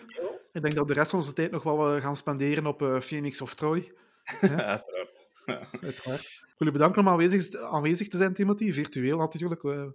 [0.52, 3.40] Ik denk dat we de rest van onze tijd nog wel gaan spenderen op Phoenix
[3.40, 3.92] of Troy.
[4.40, 5.19] Uiteraard.
[5.82, 6.20] Uiteraard.
[6.22, 8.72] Ik wil je bedanken om aanwezig, aanwezig te zijn, Timothy.
[8.72, 9.64] Virtueel natuurlijk.
[9.64, 9.86] eh,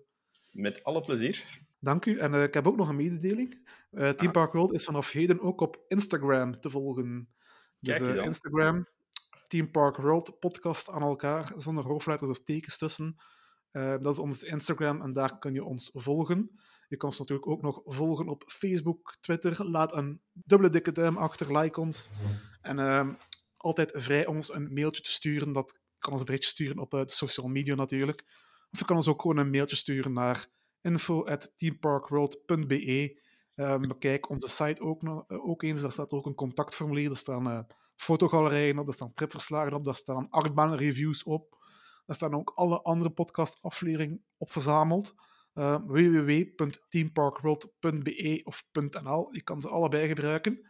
[0.51, 1.63] Met alle plezier.
[1.79, 2.17] dank u.
[2.19, 3.69] En eh, ik heb ook nog een mededeling.
[3.91, 4.31] Eh Team.
[4.31, 7.29] Park World is vanaf heden ook op Instagram te volgen.
[7.79, 8.17] Dus dan.
[8.19, 8.87] Instagram,
[9.47, 13.15] Team Park World, podcast aan elkaar, zonder hoofdletters of tekens tussen.
[13.71, 16.59] Dat is ons Instagram en daar kun je ons volgen.
[16.87, 19.65] Je kan ons natuurlijk ook nog volgen op Facebook, Twitter.
[19.69, 22.09] Laat een dubbele dikke duim achter, like ons.
[22.61, 23.13] En ehm,
[23.65, 25.51] altijd vrij om ons een mailtje te sturen.
[25.51, 28.23] Dat kan ons een berichtje sturen op eh, de social media natuurlijk.
[28.71, 30.47] Of je kan ons ook gewoon een mailtje sturen naar
[30.81, 33.21] info.teamparkworld.be.
[33.55, 35.81] Ehm, bekijk onze site ook, nog- eh, ook eens.
[35.81, 37.09] Daar staat ook een contactformulier.
[37.09, 37.59] Er staan eh,
[37.95, 41.63] fotogalerijen op, er staan tripverslagen op, daar staan achtbaanreviews op.
[42.05, 45.13] Daar staan ook alle andere podcastafleveringen op verzameld.
[45.53, 49.33] Uh, www.teamparkworld.be of .nl.
[49.33, 50.67] Je kan ze allebei gebruiken.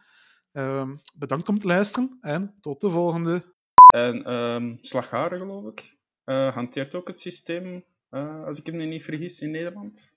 [0.56, 3.54] Ehm, bedankt om het luisteren en tot de volgende.
[3.94, 9.04] En ehm Slagharen, geloof ik, eh, hanteert ook het systeem, eh, als ik me niet
[9.04, 10.12] vergis, in Nederland.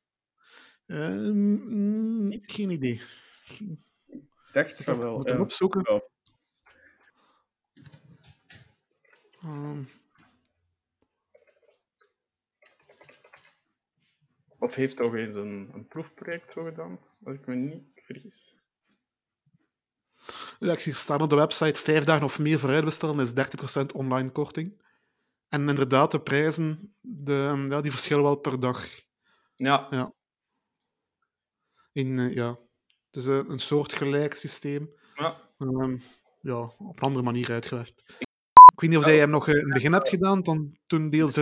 [0.87, 3.01] Ehm, mm, geen idee.
[4.09, 5.17] Ik dacht van wel.
[5.17, 5.33] moet ja.
[5.33, 5.83] hem opzoeken.
[5.85, 6.03] Ja.
[9.41, 9.83] Ehm,
[14.59, 18.57] Of heeft toch eens een, een proefproject zo gedaan, als ik me niet vergis.
[20.59, 23.87] Ja, ik zie hier staan op de website: vijf dagen of meer vooruitbestellen is 30%
[23.95, 24.83] online korting.
[25.49, 28.87] En inderdaad, de prijzen de, ja, die verschillen wel per dag.
[29.57, 30.13] Ja,
[31.93, 32.59] In, eh, ja.
[33.11, 34.91] Dus eh, een soortgelijk systeem.
[35.15, 35.47] ja.
[35.59, 35.97] Ehm,
[36.41, 38.03] ja, op een andere manier uitgewerkt.
[38.73, 40.43] Ik weet niet of jij hem nog eh, in het begin hebt gedaan.
[40.43, 41.41] Toen, toen deel ze...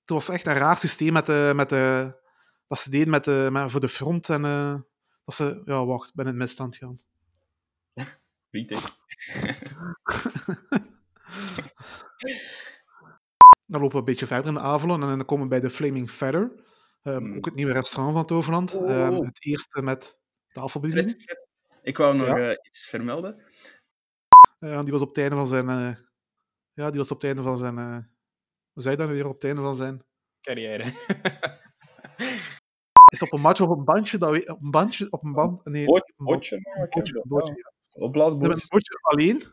[0.00, 2.14] Het was echt een raar systeem met de, met de,
[2.68, 4.28] dat ze deden met de, met, voor de front.
[4.28, 4.80] En eh,
[5.24, 5.62] dat ze...
[5.64, 6.98] Ja, wacht, ik ben in het misstand gaan.
[13.66, 15.70] Dan lopen we een beetje verder in de Avalon en dan komen we bij de
[15.70, 16.64] Flaming Feather.
[17.02, 17.36] Ehm, Hmm.
[17.36, 18.74] Ook het nieuwe restaurant van Toverland.
[18.74, 18.90] Oh.
[18.90, 20.18] Ehm, het eerste met
[20.52, 21.38] tafelbediening.
[21.82, 22.50] Ik wou nog Ja.
[22.50, 23.42] eh, iets vermelden.
[24.58, 25.68] Eh, die was op het einde van zijn...
[25.68, 25.94] eh,
[26.72, 27.74] ja, die was op het einde van zijn...
[28.72, 29.26] hoe zei je dat nu weer?
[29.26, 30.04] Op het einde van zijn...
[30.40, 30.84] Carrière.
[33.12, 34.18] Is op een match of op een bandje?
[34.18, 35.06] Dat we, op een bandje?
[35.10, 35.64] Op een band?
[35.64, 35.86] Nee,
[37.28, 37.69] Bootje, ja.
[37.94, 38.10] Een
[38.68, 39.42] bootje alleen.